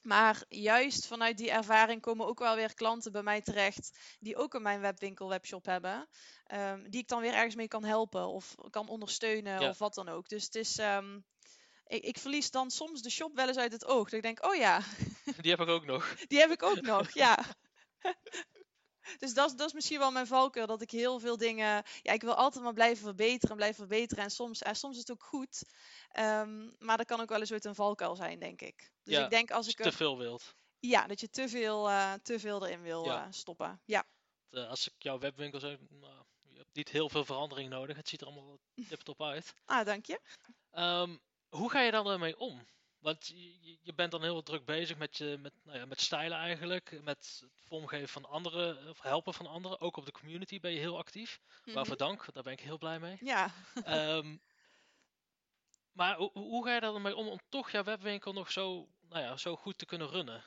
Maar 0.02 0.44
juist 0.50 1.08
vanuit 1.08 1.38
die 1.38 1.52
ervaring 1.52 2.02
komen 2.02 2.25
ook 2.28 2.40
wel 2.40 2.56
weer 2.56 2.74
klanten 2.74 3.12
bij 3.12 3.24
mij 3.24 3.42
terecht 3.42 4.00
die 4.20 4.36
ook 4.38 4.56
in 4.56 4.62
mijn 4.62 4.80
webwinkel, 4.82 5.30
webshop 5.30 5.66
hebben. 5.66 6.08
ehm, 6.46 6.90
die 6.90 7.02
ik 7.02 7.08
dan 7.08 7.22
weer 7.22 7.34
ergens 7.34 7.56
mee 7.56 7.68
kan 7.68 7.84
helpen 7.84 8.28
of 8.28 8.56
kan 8.70 8.88
ondersteunen 8.88 9.62
Ja. 9.62 9.70
of 9.70 9.78
wat 9.78 9.94
dan 9.94 10.10
ook. 10.10 10.30
Dus 10.30 10.44
het 10.44 10.56
is, 10.56 10.78
ehm, 10.78 11.20
ik, 11.88 12.04
ik 12.04 12.18
verlies 12.18 12.52
dan 12.52 12.72
soms 12.72 13.02
de 13.02 13.10
shop 13.10 13.36
wel 13.36 13.48
eens 13.48 13.58
uit 13.58 13.72
het 13.72 13.86
oog. 13.86 14.04
Dat 14.04 14.14
ik 14.14 14.22
denk, 14.22 14.46
oh 14.46 14.56
ja, 14.56 14.82
Die 15.42 15.52
heb 15.52 15.60
ik 15.62 15.68
ook 15.70 15.86
nog. 15.86 16.16
die 16.28 16.40
heb 16.40 16.52
ik 16.52 16.64
ook 16.64 16.82
nog, 16.82 17.12
ja. 17.14 17.38
Dus 19.17 19.33
dat, 19.33 19.50
is- 19.50 19.55
dat 19.55 19.67
is 19.67 19.74
misschien 19.74 20.00
wel 20.00 20.12
mijn 20.12 20.27
valkuil, 20.27 20.67
dat 20.67 20.81
ik 20.81 20.91
heel 20.91 21.19
veel 21.19 21.38
dingen... 21.38 21.83
Ja, 22.01 22.13
ik 22.13 22.21
wil 22.21 22.33
altijd 22.35 22.63
maar 22.63 22.74
blijven 22.74 23.03
verbeteren 23.03 23.50
en 23.50 23.55
blijven 23.55 23.88
verbeteren. 23.88 24.24
En 24.24 24.31
soms, 24.31 24.62
en 24.62 24.75
soms 24.75 24.93
is 24.93 25.00
het 25.00 25.12
ook 25.12 25.24
goed. 25.24 25.63
Ehm, 26.09 26.69
maar 26.79 26.97
dat 26.97 27.05
kan 27.05 27.19
ook 27.21 27.29
wel 27.29 27.39
eens 27.39 27.51
uit 27.51 27.65
een 27.65 27.75
valkuil 27.75 28.15
zijn, 28.15 28.39
denk 28.39 28.62
ik. 28.62 28.91
Dus 29.03 29.13
Ja, 29.15 29.24
ik 29.24 29.29
denk 29.29 29.51
als 29.51 29.67
ik... 29.67 29.75
te 29.81 29.91
veel 29.91 30.17
wilt. 30.17 30.55
ja, 30.79 31.07
dat 31.07 31.19
je 31.19 31.29
te 31.29 31.50
veel, 31.50 31.89
eh, 31.89 32.13
te 32.13 32.39
veel 32.39 32.65
erin 32.65 32.81
wil 32.81 33.05
Ja. 33.05 33.25
eh, 33.25 33.31
stoppen. 33.31 33.81
Ja. 33.85 34.03
Eh, 34.50 34.69
als 34.69 34.88
ik 34.88 34.93
jouw 34.97 35.19
webwinkel 35.19 35.59
zeg, 35.59 35.77
nou, 35.89 36.24
je 36.41 36.57
hebt 36.57 36.74
niet 36.75 36.89
heel 36.89 37.09
veel 37.09 37.25
verandering 37.25 37.70
nodig. 37.70 37.96
Het 37.96 38.09
ziet 38.09 38.22
er 38.22 38.27
allemaal 38.27 38.59
tip-top 38.89 39.22
uit. 39.22 39.53
Ah, 39.65 39.85
dank 39.85 40.05
je. 40.05 40.20
Ehm, 40.72 41.18
hoe 41.50 41.70
ga 41.70 41.81
je 41.81 41.91
dan 41.91 42.07
ermee 42.07 42.37
om? 42.37 42.65
Want 43.05 43.27
je, 43.81 43.94
bent 43.96 44.11
dan 44.11 44.22
heel 44.22 44.44
druk 44.44 44.65
bezig 44.65 44.98
met, 44.98 45.18
je, 45.18 45.37
met, 45.41 45.53
nou 45.63 45.77
ja, 45.77 45.85
met 45.85 46.01
stylen 46.01 46.37
eigenlijk, 46.37 47.01
met 47.03 47.18
het 47.18 47.44
vormgeven 47.68 48.07
van 48.07 48.25
anderen, 48.25 48.89
of 48.89 49.01
helpen 49.01 49.33
van 49.33 49.48
anderen. 49.48 49.81
Ook 49.81 49.98
op 49.98 50.05
de 50.05 50.11
community 50.11 50.59
ben 50.59 50.72
je 50.72 50.79
heel 50.79 50.98
actief. 50.98 51.39
Waarvoor 51.63 51.96
Mhm. 51.96 52.05
dank, 52.05 52.33
daar 52.33 52.44
ben 52.44 52.53
ik 52.53 52.59
heel 52.59 52.77
blij 52.77 53.00
mee. 53.00 53.18
Ja. 53.20 53.51
Ehm, 53.83 54.37
maar 55.91 56.15
hoe, 56.18 56.31
hoe 56.33 56.65
ga 56.65 56.74
je 56.74 56.79
daar 56.79 56.91
dan 56.91 57.01
mee 57.01 57.15
om 57.15 57.27
om 57.27 57.39
toch 57.50 57.72
jouw 57.72 57.83
webwinkel 57.83 58.33
nog 58.33 58.51
zo, 58.51 58.87
nou 59.09 59.22
ja, 59.24 59.37
zo 59.37 59.55
goed 59.55 59.77
te 59.77 59.85
kunnen 59.85 60.09
runnen? 60.09 60.44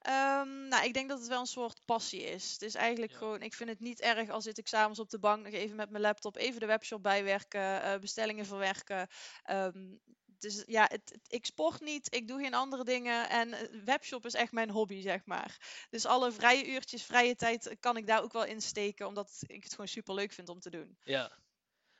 Ehm, 0.00 0.68
nou, 0.68 0.84
ik 0.84 0.94
denk 0.94 1.08
dat 1.08 1.18
het 1.18 1.28
wel 1.28 1.40
een 1.40 1.46
soort 1.46 1.80
passie 1.84 2.22
is. 2.22 2.52
Het 2.52 2.62
is 2.62 2.74
eigenlijk 2.74 3.12
Ja. 3.12 3.18
gewoon, 3.18 3.42
ik 3.42 3.54
vind 3.54 3.70
het 3.70 3.80
niet 3.80 4.00
erg 4.00 4.30
als 4.30 4.44
zit 4.44 4.58
ik 4.58 4.68
s'avonds 4.68 4.98
op 4.98 5.10
de 5.10 5.18
bank 5.18 5.44
nog 5.44 5.52
even 5.52 5.76
met 5.76 5.90
mijn 5.90 6.02
laptop, 6.02 6.36
even 6.36 6.60
de 6.60 6.66
webshop 6.66 7.02
bijwerken, 7.02 7.82
eh, 7.82 7.98
bestellingen 7.98 8.46
verwerken. 8.46 9.08
Ehm, 9.42 9.94
dus 10.40 10.62
ja, 10.66 10.88
het, 10.90 11.18
ik 11.26 11.46
sport 11.46 11.80
niet, 11.80 12.14
ik 12.14 12.28
doe 12.28 12.40
geen 12.40 12.54
andere 12.54 12.84
dingen 12.84 13.28
en 13.28 13.52
eh, 13.52 13.84
webshop 13.84 14.24
is 14.26 14.34
echt 14.34 14.52
mijn 14.52 14.70
hobby, 14.70 15.00
zeg 15.00 15.24
maar. 15.24 15.86
Dus 15.90 16.04
alle 16.04 16.32
vrije 16.32 16.66
uurtjes, 16.66 17.02
vrije 17.02 17.36
tijd 17.36 17.76
kan 17.80 17.96
ik 17.96 18.06
daar 18.06 18.22
ook 18.22 18.32
wel 18.32 18.44
in 18.44 18.60
steken, 18.60 19.06
omdat 19.06 19.42
ik 19.46 19.62
het 19.62 19.72
gewoon 19.72 19.88
super 19.88 20.14
leuk 20.14 20.32
vind 20.32 20.48
om 20.48 20.60
te 20.60 20.70
doen. 20.70 20.98
Ja. 21.02 21.38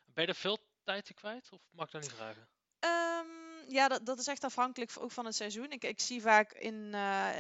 Ben 0.05 0.25
je 0.25 0.31
er 0.31 0.37
veel 0.37 0.59
tijd 0.85 1.15
kwijt? 1.15 1.53
Of 1.53 1.61
mag 1.71 1.87
ik 1.87 1.93
dat 1.93 2.03
niet 2.03 2.13
vragen? 2.13 2.49
Ja, 3.69 3.89
dat, 3.89 4.07
dat 4.07 4.19
is 4.19 4.27
echt 4.27 4.45
afhankelijk 4.45 4.93
ook 4.99 5.11
van 5.11 5.25
het 5.25 5.35
seizoen. 5.35 5.71
Ik, 5.71 5.85
ik 5.85 6.01
zie 6.01 6.21
vaak 6.21 6.53
in, 6.53 6.95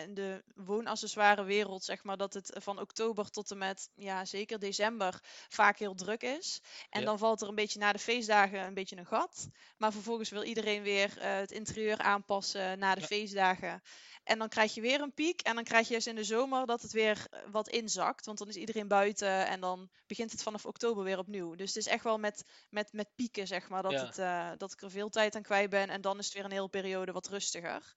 in 0.05 0.15
de 0.15 0.43
woonaccessoire 0.55 1.45
wereld, 1.45 1.85
zeg 1.85 2.03
maar, 2.05 2.17
dat 2.17 2.35
het 2.35 2.51
van 2.62 2.81
oktober 2.81 3.31
tot 3.31 3.51
en 3.51 3.59
met, 3.59 3.91
ja, 3.95 4.25
zeker 4.25 4.59
december 4.59 5.21
vaak 5.49 5.79
heel 5.79 5.95
druk 5.95 6.23
is. 6.23 6.61
En 6.91 7.01
Ja. 7.01 7.07
dan 7.07 7.19
valt 7.19 7.41
er 7.41 7.49
een 7.49 7.55
beetje 7.55 7.79
na 7.79 7.93
de 7.93 7.99
feestdagen 7.99 8.67
een 8.67 8.75
beetje 8.75 8.97
een 8.97 9.07
gat. 9.07 9.49
Maar 9.77 9.93
vervolgens 9.93 10.31
wil 10.31 10.43
iedereen 10.43 10.83
weer 10.83 11.19
eh, 11.19 11.37
het 11.37 11.51
interieur 11.53 11.99
aanpassen 11.99 12.79
na 12.79 12.95
de 12.95 13.01
Ja. 13.01 13.07
feestdagen. 13.07 13.83
En 14.27 14.39
dan 14.39 14.49
krijg 14.49 14.75
je 14.75 14.81
weer 14.81 15.01
een 15.01 15.15
piek. 15.15 15.41
En 15.41 15.55
dan 15.55 15.65
krijg 15.65 15.87
je 15.87 15.93
juist 15.93 16.07
in 16.07 16.15
de 16.15 16.25
zomer 16.25 16.67
dat 16.67 16.83
het 16.83 16.93
weer 16.93 17.27
eh, 17.31 17.41
wat 17.51 17.69
inzakt. 17.69 18.27
Want 18.27 18.39
dan 18.39 18.49
is 18.49 18.57
iedereen 18.57 18.89
buiten 18.89 19.47
en 19.47 19.61
dan 19.61 19.91
begint 20.07 20.33
het 20.33 20.43
vanaf 20.43 20.67
oktober 20.67 21.05
weer 21.05 21.19
opnieuw. 21.19 21.55
Dus 21.55 21.69
het 21.75 21.77
is 21.77 21.93
echt 21.93 22.05
wel 22.05 22.19
met, 22.19 22.45
met, 22.71 22.93
met 22.93 23.15
pieken, 23.15 23.47
zeg 23.47 23.69
maar, 23.69 23.83
dat, 23.83 23.93
Ja. 23.93 24.07
het, 24.07 24.19
eh, 24.19 24.51
dat 24.57 24.73
ik 24.73 24.83
er 24.83 24.91
veel 24.91 25.09
tijd 25.09 25.35
aan 25.37 25.43
kwijt 25.43 25.71
ben. 25.71 25.89
En 25.89 26.01
dan 26.01 26.19
is 26.19 26.25
het 26.25 26.35
weer 26.35 26.45
een 26.45 26.51
hele 26.51 26.69
periode 26.69 27.12
wat 27.12 27.29
rustiger. 27.29 27.95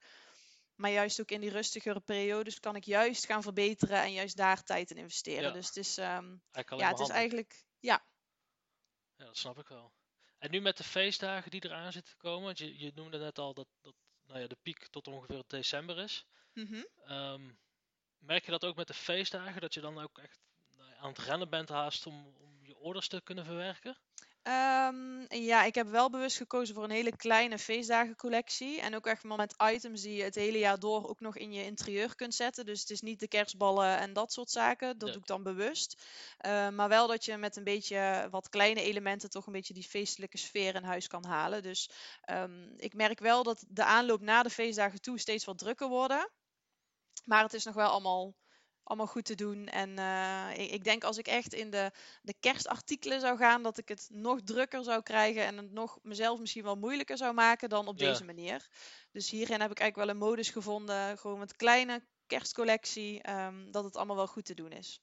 Maar 0.74 0.90
juist 0.90 1.20
ook 1.20 1.30
in 1.30 1.40
die 1.40 1.50
rustigere 1.50 2.00
periodes 2.00 2.60
kan 2.60 2.76
ik 2.76 2.84
juist 2.84 3.26
gaan 3.26 3.42
verbeteren 3.42 4.02
en 4.02 4.12
juist 4.12 4.36
daar 4.36 4.62
tijd 4.62 4.90
in 4.90 4.96
investeren. 4.96 5.42
Ja. 5.42 5.50
Dus 5.52 5.66
het 5.66 5.76
is, 5.76 5.98
ehm, 5.98 6.36
ja, 6.76 6.88
het 6.88 7.00
is 7.00 7.08
eigenlijk, 7.08 7.64
ja. 7.78 8.04
Ja, 9.16 9.24
dat 9.24 9.36
snap 9.36 9.58
ik 9.58 9.68
wel. 9.68 9.92
En 10.38 10.50
nu 10.50 10.60
met 10.60 10.76
de 10.76 10.84
feestdagen 10.84 11.50
die 11.50 11.64
eraan 11.64 11.92
zitten 11.92 12.12
te 12.12 12.18
komen, 12.18 12.44
want 12.44 12.58
je, 12.58 12.78
je 12.78 12.92
noemde 12.94 13.18
net 13.18 13.38
al 13.38 13.54
dat, 13.54 13.68
dat 13.80 13.94
nou 14.30 14.42
ja, 14.42 14.48
de 14.48 14.56
piek 14.62 14.86
tot 14.86 15.08
ongeveer 15.08 15.42
december 15.46 15.98
is. 15.98 16.26
Mhm. 16.52 16.84
Ehm, 17.04 17.50
merk 18.18 18.44
je 18.44 18.50
dat 18.50 18.64
ook 18.64 18.76
met 18.76 18.86
de 18.86 18.94
feestdagen, 18.94 19.60
dat 19.60 19.74
je 19.74 19.80
dan 19.80 19.98
ook 19.98 20.18
echt 20.18 20.40
nou 20.76 20.92
aan 20.98 21.08
het 21.08 21.18
rennen 21.18 21.48
bent 21.48 21.68
haast 21.68 22.06
om, 22.06 22.34
om 22.36 22.66
je 22.66 22.76
orders 22.76 23.08
te 23.08 23.20
kunnen 23.20 23.44
verwerken? 23.44 23.96
Ehm, 24.42 25.24
ja, 25.28 25.64
ik 25.64 25.74
heb 25.74 25.86
wel 25.88 26.10
bewust 26.10 26.36
gekozen 26.36 26.74
voor 26.74 26.84
een 26.84 26.90
hele 26.90 27.16
kleine 27.16 27.58
feestdagencollectie. 27.58 28.80
En 28.80 28.94
ook 28.94 29.06
echt 29.06 29.24
met 29.24 29.54
items 29.72 30.02
die 30.02 30.14
je 30.16 30.22
het 30.22 30.34
hele 30.34 30.58
jaar 30.58 30.78
door 30.78 31.08
ook 31.08 31.20
nog 31.20 31.36
in 31.36 31.52
je 31.52 31.64
interieur 31.64 32.14
kunt 32.14 32.34
zetten. 32.34 32.64
Dus 32.66 32.80
het 32.80 32.90
is 32.90 33.00
niet 33.00 33.20
de 33.20 33.28
kerstballen 33.28 33.98
en 33.98 34.12
dat 34.12 34.32
soort 34.32 34.50
zaken. 34.50 34.98
Dat 34.98 35.08
Ja. 35.08 35.12
doe 35.12 35.22
ik 35.22 35.28
dan 35.28 35.42
bewust. 35.42 36.02
Eh, 36.38 36.68
maar 36.68 36.88
wel 36.88 37.06
dat 37.06 37.24
je 37.24 37.36
met 37.36 37.56
een 37.56 37.64
beetje 37.64 38.28
wat 38.30 38.48
kleine 38.48 38.82
elementen 38.82 39.30
toch 39.30 39.46
een 39.46 39.52
beetje 39.52 39.74
die 39.74 39.88
feestelijke 39.88 40.38
sfeer 40.38 40.74
in 40.74 40.84
huis 40.84 41.06
kan 41.06 41.24
halen. 41.24 41.62
Dus 41.62 41.90
ehm, 42.20 42.72
ik 42.76 42.94
merk 42.94 43.18
wel 43.18 43.42
dat 43.42 43.64
de 43.68 43.84
aanloop 43.84 44.20
naar 44.20 44.42
de 44.42 44.50
feestdagen 44.50 45.00
toe 45.00 45.18
steeds 45.18 45.44
wat 45.44 45.58
drukker 45.58 45.88
worden. 45.88 46.30
Maar 47.24 47.42
het 47.42 47.54
is 47.54 47.64
nog 47.64 47.74
wel 47.74 47.88
allemaal, 47.90 48.34
allemaal 48.90 49.06
goed 49.06 49.24
te 49.24 49.34
doen. 49.34 49.66
En 49.66 49.98
eh, 49.98 50.58
ik, 50.64 50.70
ik 50.70 50.84
denk 50.84 51.04
als 51.04 51.18
ik 51.18 51.26
echt 51.26 51.54
in 51.54 51.70
de, 51.70 51.90
de 52.22 52.34
kerstartikelen 52.40 53.20
zou 53.20 53.36
gaan, 53.38 53.62
dat 53.62 53.78
ik 53.78 53.88
het 53.88 54.08
nog 54.12 54.40
drukker 54.44 54.84
zou 54.84 55.02
krijgen 55.02 55.44
en 55.44 55.56
het 55.56 55.72
nog 55.72 55.98
mezelf 56.02 56.40
misschien 56.40 56.62
wel 56.62 56.76
moeilijker 56.76 57.16
zou 57.16 57.34
maken 57.34 57.68
dan 57.68 57.88
op 57.88 57.98
Ja. 57.98 58.06
deze 58.08 58.24
manier. 58.24 58.68
Dus 59.12 59.30
hierin 59.30 59.60
heb 59.60 59.70
ik 59.70 59.78
eigenlijk 59.80 59.96
wel 59.96 60.08
een 60.08 60.28
modus 60.30 60.50
gevonden, 60.50 61.18
gewoon 61.18 61.38
met 61.38 61.56
kleine 61.56 62.06
kerstcollectie, 62.26 63.22
ehm, 63.22 63.70
dat 63.70 63.84
het 63.84 63.96
allemaal 63.96 64.16
wel 64.16 64.26
goed 64.26 64.44
te 64.44 64.54
doen 64.54 64.72
is. 64.72 65.00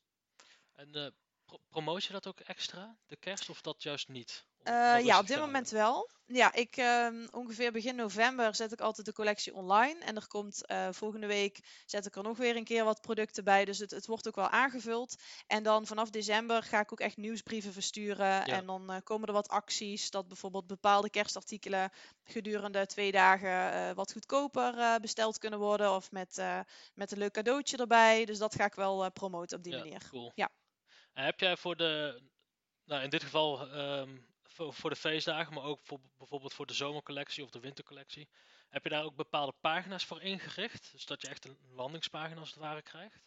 En 0.75 0.93
eh, 0.95 1.07
pro- 1.45 1.59
promoot 1.69 2.03
je 2.03 2.11
dat 2.13 2.27
ook 2.27 2.39
extra, 2.39 2.97
de 3.05 3.15
kerst, 3.17 3.49
of 3.49 3.61
dat 3.61 3.83
juist 3.83 4.07
niet? 4.07 4.45
Uh, 4.67 4.97
is 4.99 5.05
ja, 5.05 5.19
op 5.19 5.27
dit 5.27 5.39
moment 5.39 5.69
wel. 5.69 6.09
Ja, 6.25 6.53
ik 6.53 6.77
ehm, 6.77 7.27
ongeveer 7.31 7.71
begin 7.71 7.95
november 7.95 8.55
zet 8.55 8.71
ik 8.71 8.81
altijd 8.81 9.05
de 9.05 9.13
collectie 9.13 9.53
online. 9.53 9.99
En 10.03 10.15
er 10.15 10.27
komt 10.27 10.65
eh, 10.65 10.87
volgende 10.91 11.27
week 11.27 11.59
zet 11.85 12.05
ik 12.05 12.15
er 12.15 12.23
nog 12.23 12.37
weer 12.37 12.55
een 12.55 12.63
keer 12.63 12.83
wat 12.83 13.01
producten 13.01 13.43
bij. 13.43 13.65
Dus 13.65 13.79
het, 13.79 13.91
het 13.91 14.05
wordt 14.05 14.27
ook 14.27 14.35
wel 14.35 14.49
aangevuld. 14.49 15.15
En 15.47 15.63
dan 15.63 15.85
vanaf 15.85 16.09
december 16.09 16.63
ga 16.63 16.79
ik 16.79 16.91
ook 16.91 16.99
echt 16.99 17.17
nieuwsbrieven 17.17 17.73
versturen. 17.73 18.45
En 18.45 18.65
dan 18.65 18.91
eh, 18.91 18.97
komen 19.03 19.27
er 19.27 19.33
wat 19.33 19.47
acties. 19.49 20.09
Dat 20.09 20.27
bijvoorbeeld 20.27 20.67
bepaalde 20.67 21.09
kerstartikelen 21.09 21.91
gedurende 22.23 22.85
twee 22.85 23.11
dagen 23.11 23.71
eh, 23.73 23.91
wat 23.95 24.11
goedkoper 24.11 24.77
eh, 24.77 24.95
besteld 24.95 25.37
kunnen 25.37 25.59
worden. 25.59 25.91
Of 25.91 26.11
met, 26.11 26.37
eh, 26.37 26.59
met 26.93 27.11
een 27.11 27.17
leuk 27.17 27.33
cadeautje 27.33 27.77
erbij. 27.77 28.25
Dus 28.25 28.37
dat 28.37 28.55
ga 28.55 28.65
ik 28.65 28.73
wel 28.75 29.03
eh, 29.03 29.11
promoten 29.11 29.57
op 29.57 29.63
die 29.63 29.73
Ja, 29.73 29.79
manier. 29.79 30.01
cool. 30.09 30.31
Ja. 30.35 30.49
En 31.13 31.25
heb 31.25 31.39
jij 31.39 31.57
voor 31.57 31.75
de, 31.75 32.21
nou 32.85 33.03
in 33.03 33.09
dit 33.09 33.23
geval 33.23 33.69
ehm, 33.71 34.17
voor, 34.57 34.89
de 34.89 34.95
feestdagen, 34.95 35.53
maar 35.53 35.63
ook 35.63 35.79
voor, 35.83 35.99
bijvoorbeeld 36.17 36.53
voor 36.53 36.65
de 36.65 36.73
zomercollectie 36.73 37.43
of 37.43 37.49
de 37.49 37.59
wintercollectie, 37.59 38.29
heb 38.69 38.83
je 38.83 38.89
daar 38.89 39.03
ook 39.03 39.15
bepaalde 39.15 39.53
pagina's 39.61 40.05
voor 40.05 40.21
ingericht? 40.21 40.89
Dus 40.91 41.05
dat 41.05 41.21
je 41.21 41.27
echt 41.27 41.45
een 41.45 41.57
landingspagina 41.75 42.39
als 42.39 42.49
het 42.49 42.59
ware 42.59 42.81
krijgt? 42.81 43.23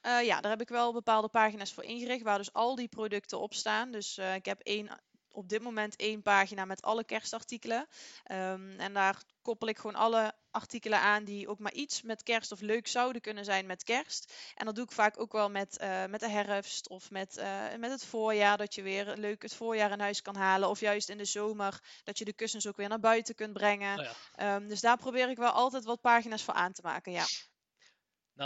Eh, 0.00 0.24
ja, 0.24 0.40
daar 0.40 0.50
heb 0.50 0.60
ik 0.60 0.68
wel 0.68 0.92
bepaalde 0.92 1.28
pagina's 1.28 1.72
voor 1.72 1.84
ingericht, 1.84 2.22
waar 2.22 2.38
dus 2.38 2.52
al 2.52 2.74
die 2.74 2.88
producten 2.88 3.40
op 3.40 3.54
staan. 3.54 3.90
Dus 3.90 4.18
eh, 4.18 4.34
ik 4.34 4.44
heb 4.44 4.60
één, 4.60 5.00
op 5.32 5.48
dit 5.48 5.62
moment 5.62 5.96
één 5.96 6.22
pagina 6.22 6.64
met 6.64 6.82
alle 6.82 7.04
kerstartikelen. 7.04 7.86
Ehm, 8.24 8.70
en 8.78 8.92
daar 8.92 9.22
koppel 9.42 9.68
ik 9.68 9.78
gewoon 9.78 9.94
alle 9.96 10.34
artikelen 10.50 11.00
aan 11.00 11.24
die 11.24 11.48
ook 11.48 11.58
maar 11.58 11.72
iets 11.72 12.02
met 12.02 12.22
kerst 12.22 12.52
of 12.52 12.60
leuk 12.60 12.86
zouden 12.86 13.22
kunnen 13.22 13.44
zijn 13.44 13.66
met 13.66 13.84
kerst. 13.84 14.32
En 14.54 14.66
dat 14.66 14.74
doe 14.74 14.84
ik 14.84 14.92
vaak 14.92 15.20
ook 15.20 15.32
wel 15.32 15.50
met, 15.50 15.78
eh, 15.78 16.04
met 16.04 16.20
de 16.20 16.28
herfst 16.28 16.88
of 16.88 17.10
met, 17.10 17.36
eh, 17.36 17.74
met 17.78 17.90
het 17.90 18.04
voorjaar, 18.04 18.56
dat 18.56 18.74
je 18.74 18.82
weer 18.82 19.16
leuk 19.16 19.42
het 19.42 19.54
voorjaar 19.54 19.90
in 19.90 20.00
huis 20.00 20.22
kan 20.22 20.36
halen. 20.36 20.68
Of 20.68 20.80
juist 20.80 21.08
in 21.08 21.18
de 21.18 21.24
zomer, 21.24 21.80
dat 22.04 22.18
je 22.18 22.24
de 22.24 22.32
kussens 22.32 22.66
ook 22.66 22.76
weer 22.76 22.88
naar 22.88 23.00
buiten 23.00 23.34
kunt 23.34 23.52
brengen. 23.52 24.02
Ja, 24.02 24.12
Ehm, 24.34 24.68
dus 24.68 24.80
daar 24.80 24.96
probeer 24.96 25.28
ik 25.30 25.36
wel 25.36 25.50
altijd 25.50 25.84
wat 25.84 26.00
pagina's 26.00 26.42
voor 26.42 26.54
aan 26.54 26.72
te 26.72 26.82
maken, 26.82 27.12
ja. 27.12 27.24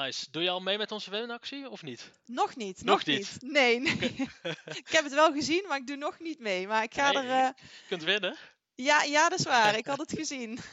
Nice. 0.03 0.27
Doe 0.31 0.43
je 0.43 0.51
al 0.51 0.61
mee 0.61 0.79
met 0.79 0.93
onze 0.93 1.11
winactie 1.11 1.69
of 1.71 1.83
niet? 1.83 2.13
Nog 2.27 2.57
niet. 2.57 2.77
Nog 2.85 2.97
Nog, 2.97 3.05
niet. 3.07 3.39
niet. 3.41 3.53
Nee, 3.53 3.81
nee. 3.81 3.95
ik 4.83 4.89
heb 4.89 5.05
het 5.05 5.15
wel 5.15 5.33
gezien, 5.33 5.65
maar 5.69 5.77
ik 5.79 5.87
doe 5.87 5.97
nog 5.97 6.19
niet 6.19 6.39
mee. 6.39 6.67
Maar 6.67 6.83
ik 6.83 6.95
ga 6.95 7.11
Nee, 7.13 7.23
er. 7.23 7.31
eh, 7.45 7.49
Je 7.63 7.87
kunt 7.89 8.03
winnen. 8.03 8.37
Ja, 8.75 9.03
ja, 9.03 9.29
dat 9.29 9.39
is 9.39 9.45
waar. 9.45 9.77
Ik 9.77 9.87
had 9.87 9.99
het 9.99 10.13
gezien. 10.21 10.59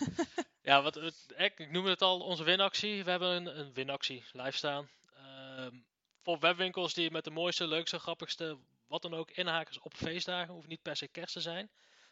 Ja, 0.62 0.82
wat, 0.82 0.96
ik, 1.38 1.60
ik 1.60 1.72
noemde 1.72 1.90
het 1.90 2.02
al, 2.02 2.20
onze 2.20 2.44
winactie. 2.44 3.04
We 3.04 3.10
hebben 3.10 3.30
een, 3.30 3.60
een 3.60 3.74
winactie 3.74 4.24
live 4.32 4.58
staan. 4.58 4.90
Ehm, 5.16 5.76
voor 6.22 6.40
webwinkels 6.40 6.94
die 6.94 7.12
met 7.12 7.24
de 7.24 7.32
mooiste, 7.32 7.68
leukste, 7.68 8.00
grappigste, 8.00 8.58
wat 8.88 9.02
dan 9.02 9.14
ook, 9.14 9.32
inhakers 9.32 9.80
op 9.80 9.94
feestdagen. 9.96 10.54
Hoeft 10.54 10.68
niet 10.68 10.82
per 10.82 10.96
se 10.96 11.08
kerst 11.08 11.34
te 11.34 11.42
zijn. 11.42 11.70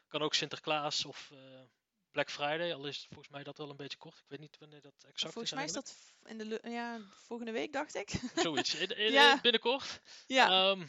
Kan 0.08 0.22
ook 0.22 0.34
Sinterklaas 0.34 1.06
of 1.06 1.30
eh, 1.32 1.38
Black 2.12 2.30
Friday. 2.30 2.74
Al 2.74 2.86
is 2.86 2.98
het 2.98 3.06
volgens 3.08 3.30
mij 3.30 3.44
dat 3.44 3.58
wel 3.58 3.70
een 3.70 3.76
beetje 3.76 3.98
kort. 3.98 4.18
Ik 4.18 4.26
weet 4.28 4.40
niet 4.40 4.58
wanneer 4.60 4.82
dat 4.82 4.94
exact 5.08 5.34
Volgens 5.34 5.52
is 5.54 5.58
mij 5.58 5.66
is 5.66 5.74
dat 5.74 5.96
in 6.26 6.38
de 6.38 6.60
ja, 6.64 7.00
volgende 7.10 7.52
week, 7.52 7.74
dacht 7.74 7.96
ik. 7.96 8.10
Zoiets. 8.36 8.76
In, 8.76 8.98
in- 8.98 9.12
Ja. 9.12 9.40
Binnenkort. 9.42 10.00
ja. 10.28 10.50
Ehm, 10.72 10.86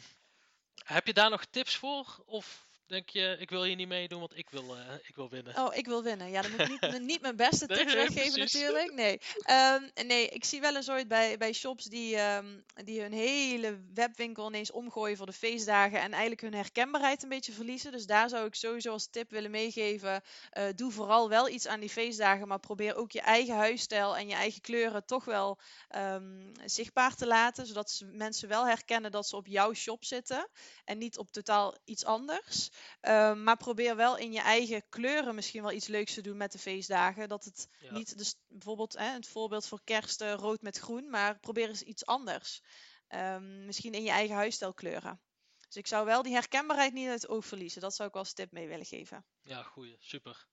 heb 0.83 1.07
je 1.07 1.13
daar 1.13 1.29
nog 1.29 1.45
tips 1.45 1.75
voor? 1.75 2.23
Of 2.25 2.67
denk 2.93 3.09
je, 3.09 3.35
ik 3.39 3.49
wil 3.49 3.63
hier 3.63 3.75
niet 3.75 3.87
meedoen, 3.87 4.19
want 4.19 4.37
ik 4.37 4.49
wil, 4.49 4.77
eh, 4.77 4.93
ik 5.03 5.15
wil 5.15 5.29
winnen? 5.29 5.57
Oh, 5.57 5.75
ik 5.75 5.85
wil 5.85 6.03
winnen. 6.03 6.29
Ja, 6.29 6.41
dan 6.41 6.51
moet 6.51 6.59
ik 6.59 6.67
niet, 6.69 6.99
niet 7.13 7.21
mijn 7.21 7.35
beste 7.35 7.67
tips 7.67 7.83
nee, 7.83 7.95
weggeven 7.95 8.31
precies. 8.31 8.53
natuurlijk. 8.53 8.93
Nee. 8.93 9.19
Ehm, 9.41 9.89
nee, 10.07 10.27
ik 10.29 10.43
zie 10.45 10.61
wel 10.61 10.75
eens 10.75 10.89
ooit 10.89 11.07
bij, 11.07 11.37
bij 11.37 11.53
shops 11.53 11.85
die, 11.85 12.15
ehm, 12.15 12.59
die 12.83 13.01
hun 13.01 13.13
hele 13.13 13.79
webwinkel 13.93 14.47
ineens 14.47 14.71
omgooien 14.71 15.17
voor 15.17 15.25
de 15.25 15.33
feestdagen. 15.33 15.99
En 15.99 16.11
eigenlijk 16.11 16.41
hun 16.41 16.53
herkenbaarheid 16.53 17.23
een 17.23 17.29
beetje 17.29 17.51
verliezen. 17.51 17.91
Dus 17.91 18.05
daar 18.05 18.29
zou 18.29 18.45
ik 18.45 18.55
sowieso 18.55 18.91
als 18.91 19.07
tip 19.07 19.29
willen 19.29 19.51
meegeven. 19.51 20.21
eh, 20.49 20.65
doe 20.75 20.91
vooral 20.91 21.29
wel 21.29 21.49
iets 21.49 21.67
aan 21.67 21.79
die 21.79 21.89
feestdagen. 21.89 22.47
Maar 22.47 22.59
probeer 22.59 22.95
ook 22.95 23.11
je 23.11 23.21
eigen 23.21 23.55
huisstijl 23.55 24.17
en 24.17 24.27
je 24.27 24.35
eigen 24.35 24.61
kleuren 24.61 25.05
toch 25.05 25.25
wel 25.25 25.59
ehm, 25.87 26.53
zichtbaar 26.65 27.15
te 27.15 27.27
laten. 27.27 27.65
Zodat 27.65 27.91
ze, 27.91 28.05
mensen 28.05 28.47
wel 28.47 28.67
herkennen 28.67 29.11
dat 29.11 29.27
ze 29.27 29.35
op 29.35 29.47
jouw 29.47 29.73
shop 29.73 30.05
zitten. 30.05 30.49
En 30.85 30.97
niet 30.97 31.17
op 31.17 31.31
totaal 31.31 31.77
iets 31.85 32.05
anders. 32.05 32.69
Ehm, 33.01 33.43
maar 33.43 33.57
probeer 33.57 33.95
wel 33.95 34.17
in 34.17 34.31
je 34.31 34.39
eigen 34.41 34.89
kleuren 34.89 35.35
misschien 35.35 35.61
wel 35.61 35.71
iets 35.71 35.87
leuks 35.87 36.13
te 36.13 36.21
doen 36.21 36.37
met 36.37 36.51
de 36.51 36.57
feestdagen. 36.59 37.27
Dat 37.29 37.43
het 37.43 37.67
Ja. 37.79 37.93
niet, 37.93 38.17
dus 38.17 38.35
bijvoorbeeld 38.47 38.93
hè, 38.93 39.05
het 39.05 39.27
voorbeeld 39.27 39.67
voor 39.67 39.81
kerst 39.83 40.21
eh, 40.21 40.33
rood 40.33 40.61
met 40.61 40.77
groen, 40.77 41.09
maar 41.09 41.39
probeer 41.39 41.67
eens 41.67 41.81
iets 41.81 42.05
anders. 42.05 42.61
Ehm, 43.07 43.65
misschien 43.65 43.93
in 43.93 44.03
je 44.03 44.09
eigen 44.11 44.35
huisstijl 44.35 44.73
kleuren. 44.73 45.21
Dus 45.67 45.75
ik 45.75 45.87
zou 45.87 46.05
wel 46.05 46.23
die 46.23 46.33
herkenbaarheid 46.33 46.93
niet 46.93 47.07
uit 47.09 47.21
het 47.21 47.31
oog 47.31 47.45
verliezen. 47.45 47.81
Dat 47.81 47.95
zou 47.95 48.09
ik 48.09 48.15
als 48.15 48.33
tip 48.33 48.51
mee 48.51 48.67
willen 48.67 48.85
geven. 48.85 49.25
Ja, 49.41 49.63
goeie, 49.63 49.97
super. 49.99 50.45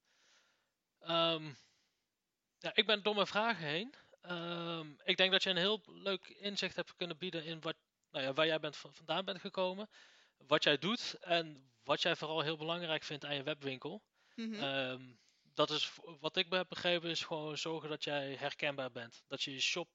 Ehm, 0.98 1.52
ja, 2.58 2.70
ik 2.74 2.86
ben 2.86 3.02
door 3.02 3.14
mijn 3.14 3.26
vragen 3.26 3.66
heen. 3.66 3.94
Ik 5.04 5.16
denk 5.16 5.32
dat 5.32 5.42
je 5.42 5.50
een 5.50 5.56
heel 5.56 5.80
leuk 5.86 6.28
inzicht 6.28 6.76
hebt 6.76 6.96
kunnen 6.96 7.18
bieden 7.18 7.44
in 7.44 7.60
wat, 7.60 7.76
nou 8.10 8.24
ja, 8.24 8.32
waar 8.32 8.46
jij 8.46 8.60
bent, 8.60 8.76
van- 8.76 8.94
vandaan 8.94 9.24
bent 9.24 9.40
gekomen. 9.40 9.90
Wat 10.36 10.62
jij 10.64 10.78
doet 10.78 11.14
en 11.20 11.69
wat 11.84 12.02
jij 12.02 12.16
vooral 12.16 12.40
heel 12.40 12.56
belangrijk 12.56 13.02
vindt 13.02 13.24
aan 13.24 13.34
je 13.34 13.42
webwinkel. 13.42 14.02
Mhm. 14.34 14.54
Ehm, 14.54 15.02
dat 15.54 15.70
is 15.70 15.92
wat 16.20 16.36
ik 16.36 16.46
heb 16.50 16.68
begrepen, 16.68 17.10
is 17.10 17.24
gewoon 17.24 17.58
zorgen 17.58 17.88
dat 17.88 18.04
jij 18.04 18.34
herkenbaar 18.34 18.90
bent. 18.90 19.22
Dat 19.28 19.42
je 19.42 19.52
je 19.52 19.60
shop 19.60 19.88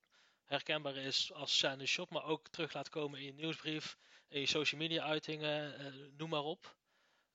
herkenbaar 0.46 0.96
is 0.96 1.34
als 1.34 1.58
zijnde 1.58 1.86
shop, 1.86 2.10
maar 2.10 2.24
ook 2.24 2.48
terug 2.48 2.74
laat 2.74 2.90
komen 2.90 3.20
in 3.20 3.26
je 3.26 3.34
nieuwsbrief, 3.34 3.98
in 4.28 4.40
je 4.40 4.46
social 4.46 4.82
media 4.82 5.04
uitingen, 5.04 5.78
eh, 5.80 5.94
noem 6.18 6.30
maar 6.30 6.44
op. 6.44 6.78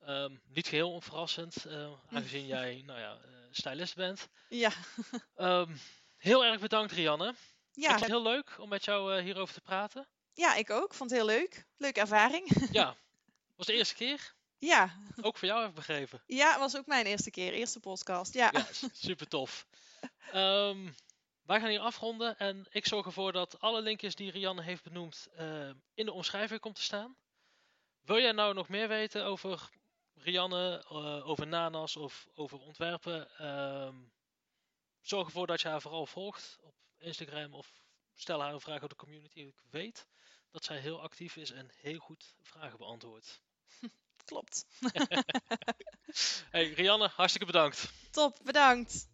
Ehm, 0.00 0.36
niet 0.44 0.66
geheel 0.68 0.92
onverrassend, 0.92 1.64
eh, 1.64 1.92
aangezien 2.10 2.46
jij 2.46 2.82
nou 2.86 2.98
ja, 3.00 3.20
eh, 3.22 3.30
stylist 3.50 3.94
bent. 3.94 4.28
Ja, 4.48 4.72
Ehm, 5.34 5.76
heel 6.16 6.44
erg 6.44 6.60
bedankt 6.60 6.92
Rianne. 6.92 7.28
Ik 7.28 7.82
ja, 7.82 7.88
vond 7.88 8.00
het 8.00 8.10
heel 8.10 8.22
leuk 8.22 8.58
om 8.58 8.68
met 8.68 8.84
jou 8.84 9.20
hierover 9.20 9.54
te 9.54 9.60
praten. 9.60 10.08
ja, 10.34 10.54
ik 10.54 10.70
ook. 10.70 10.94
Vond 10.94 11.10
het 11.10 11.18
heel 11.18 11.28
leuk. 11.28 11.66
Leuke 11.76 12.00
ervaring. 12.00 12.68
Ja, 12.72 12.96
was 13.56 13.66
de 13.66 13.72
eerste 13.72 13.94
keer. 13.94 14.34
Ja. 14.60 14.96
Ook 15.20 15.38
voor 15.38 15.48
jou 15.48 15.62
heb 15.62 15.74
begrepen. 15.74 16.22
ja, 16.26 16.58
was 16.58 16.76
ook 16.76 16.86
mijn 16.86 17.06
eerste 17.06 17.30
keer. 17.30 17.52
Eerste 17.52 17.80
podcast. 17.80 18.34
Ja. 18.34 18.48
Ja, 18.52 18.66
super 18.92 19.28
tof. 19.28 19.66
Ehm, 20.32 20.90
wij 21.42 21.60
gaan 21.60 21.68
hier 21.68 21.80
afronden 21.80 22.38
en 22.38 22.66
ik 22.70 22.86
zorg 22.86 23.06
ervoor 23.06 23.32
dat 23.32 23.60
alle 23.60 23.82
linkjes 23.82 24.14
die 24.14 24.30
Rianne 24.30 24.62
heeft 24.62 24.82
benoemd 24.82 25.28
eh, 25.36 25.70
in 25.94 26.04
de 26.04 26.12
omschrijving 26.12 26.60
komt 26.60 26.74
te 26.74 26.82
staan. 26.82 27.16
Wil 28.00 28.20
jij 28.20 28.32
nou 28.32 28.54
nog 28.54 28.68
meer 28.68 28.88
weten 28.88 29.24
over 29.24 29.70
Rianne, 30.14 30.84
eh, 30.88 31.28
over 31.28 31.46
nanas 31.46 31.96
of 31.96 32.26
over 32.34 32.58
ontwerpen? 32.58 33.38
Ehm, 33.38 33.96
zorg 35.00 35.26
ervoor 35.26 35.46
dat 35.46 35.60
je 35.60 35.68
haar 35.68 35.80
vooral 35.80 36.06
volgt 36.06 36.58
op 36.60 36.74
Instagram 36.98 37.54
of 37.54 37.72
stel 38.14 38.40
haar 38.40 38.52
een 38.52 38.60
vraag 38.60 38.82
op 38.82 38.88
de 38.88 38.96
community. 38.96 39.40
Ik 39.40 39.60
weet 39.70 40.06
dat 40.50 40.64
zij 40.64 40.78
heel 40.78 41.00
actief 41.00 41.36
is 41.36 41.50
en 41.50 41.70
heel 41.74 41.98
goed 41.98 42.34
vragen 42.42 42.78
beantwoordt. 42.78 43.40
Klopt. 44.30 44.64
Hey 46.50 46.72
Rianne, 46.72 47.08
hartstikke 47.08 47.46
bedankt. 47.46 47.92
Top, 48.10 48.38
bedankt. 48.44 49.08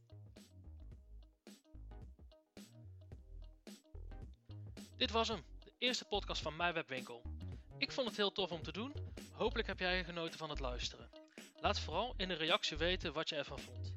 Dit 4.97 5.11
was 5.11 5.29
hem, 5.29 5.45
de 5.65 5.73
eerste 5.79 6.05
podcast 6.05 6.43
van 6.43 6.57
Mijn 6.57 6.75
Webwinkel. 6.75 7.23
Ik 7.79 7.93
vond 7.93 8.09
het 8.09 8.17
heel 8.17 8.33
tof 8.33 8.51
om 8.51 8.63
te 8.63 8.73
doen. 8.73 8.95
Hopelijk 9.33 9.69
heb 9.69 9.79
jij 9.79 10.05
genoten 10.05 10.39
van 10.39 10.51
het 10.51 10.61
luisteren. 10.61 11.11
Laat 11.61 11.81
vooral 11.81 12.15
in 12.17 12.29
de 12.29 12.35
reactie 12.35 12.77
weten 12.77 13.13
wat 13.13 13.29
je 13.29 13.37
ervan 13.37 13.59
vond. 13.59 13.93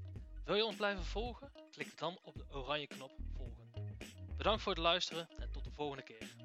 Wil 0.45 0.55
je 0.55 0.65
ons 0.65 0.75
blijven 0.75 1.05
volgen? 1.05 1.51
Klik 1.71 1.97
dan 1.97 2.19
op 2.21 2.35
de 2.35 2.45
oranje 2.51 2.87
knop 2.87 3.11
volgen. 3.35 3.97
Bedankt 4.37 4.61
voor 4.61 4.73
het 4.73 4.81
luisteren 4.81 5.29
en 5.37 5.51
tot 5.51 5.63
de 5.63 5.71
volgende 5.71 6.03
keer. 6.03 6.38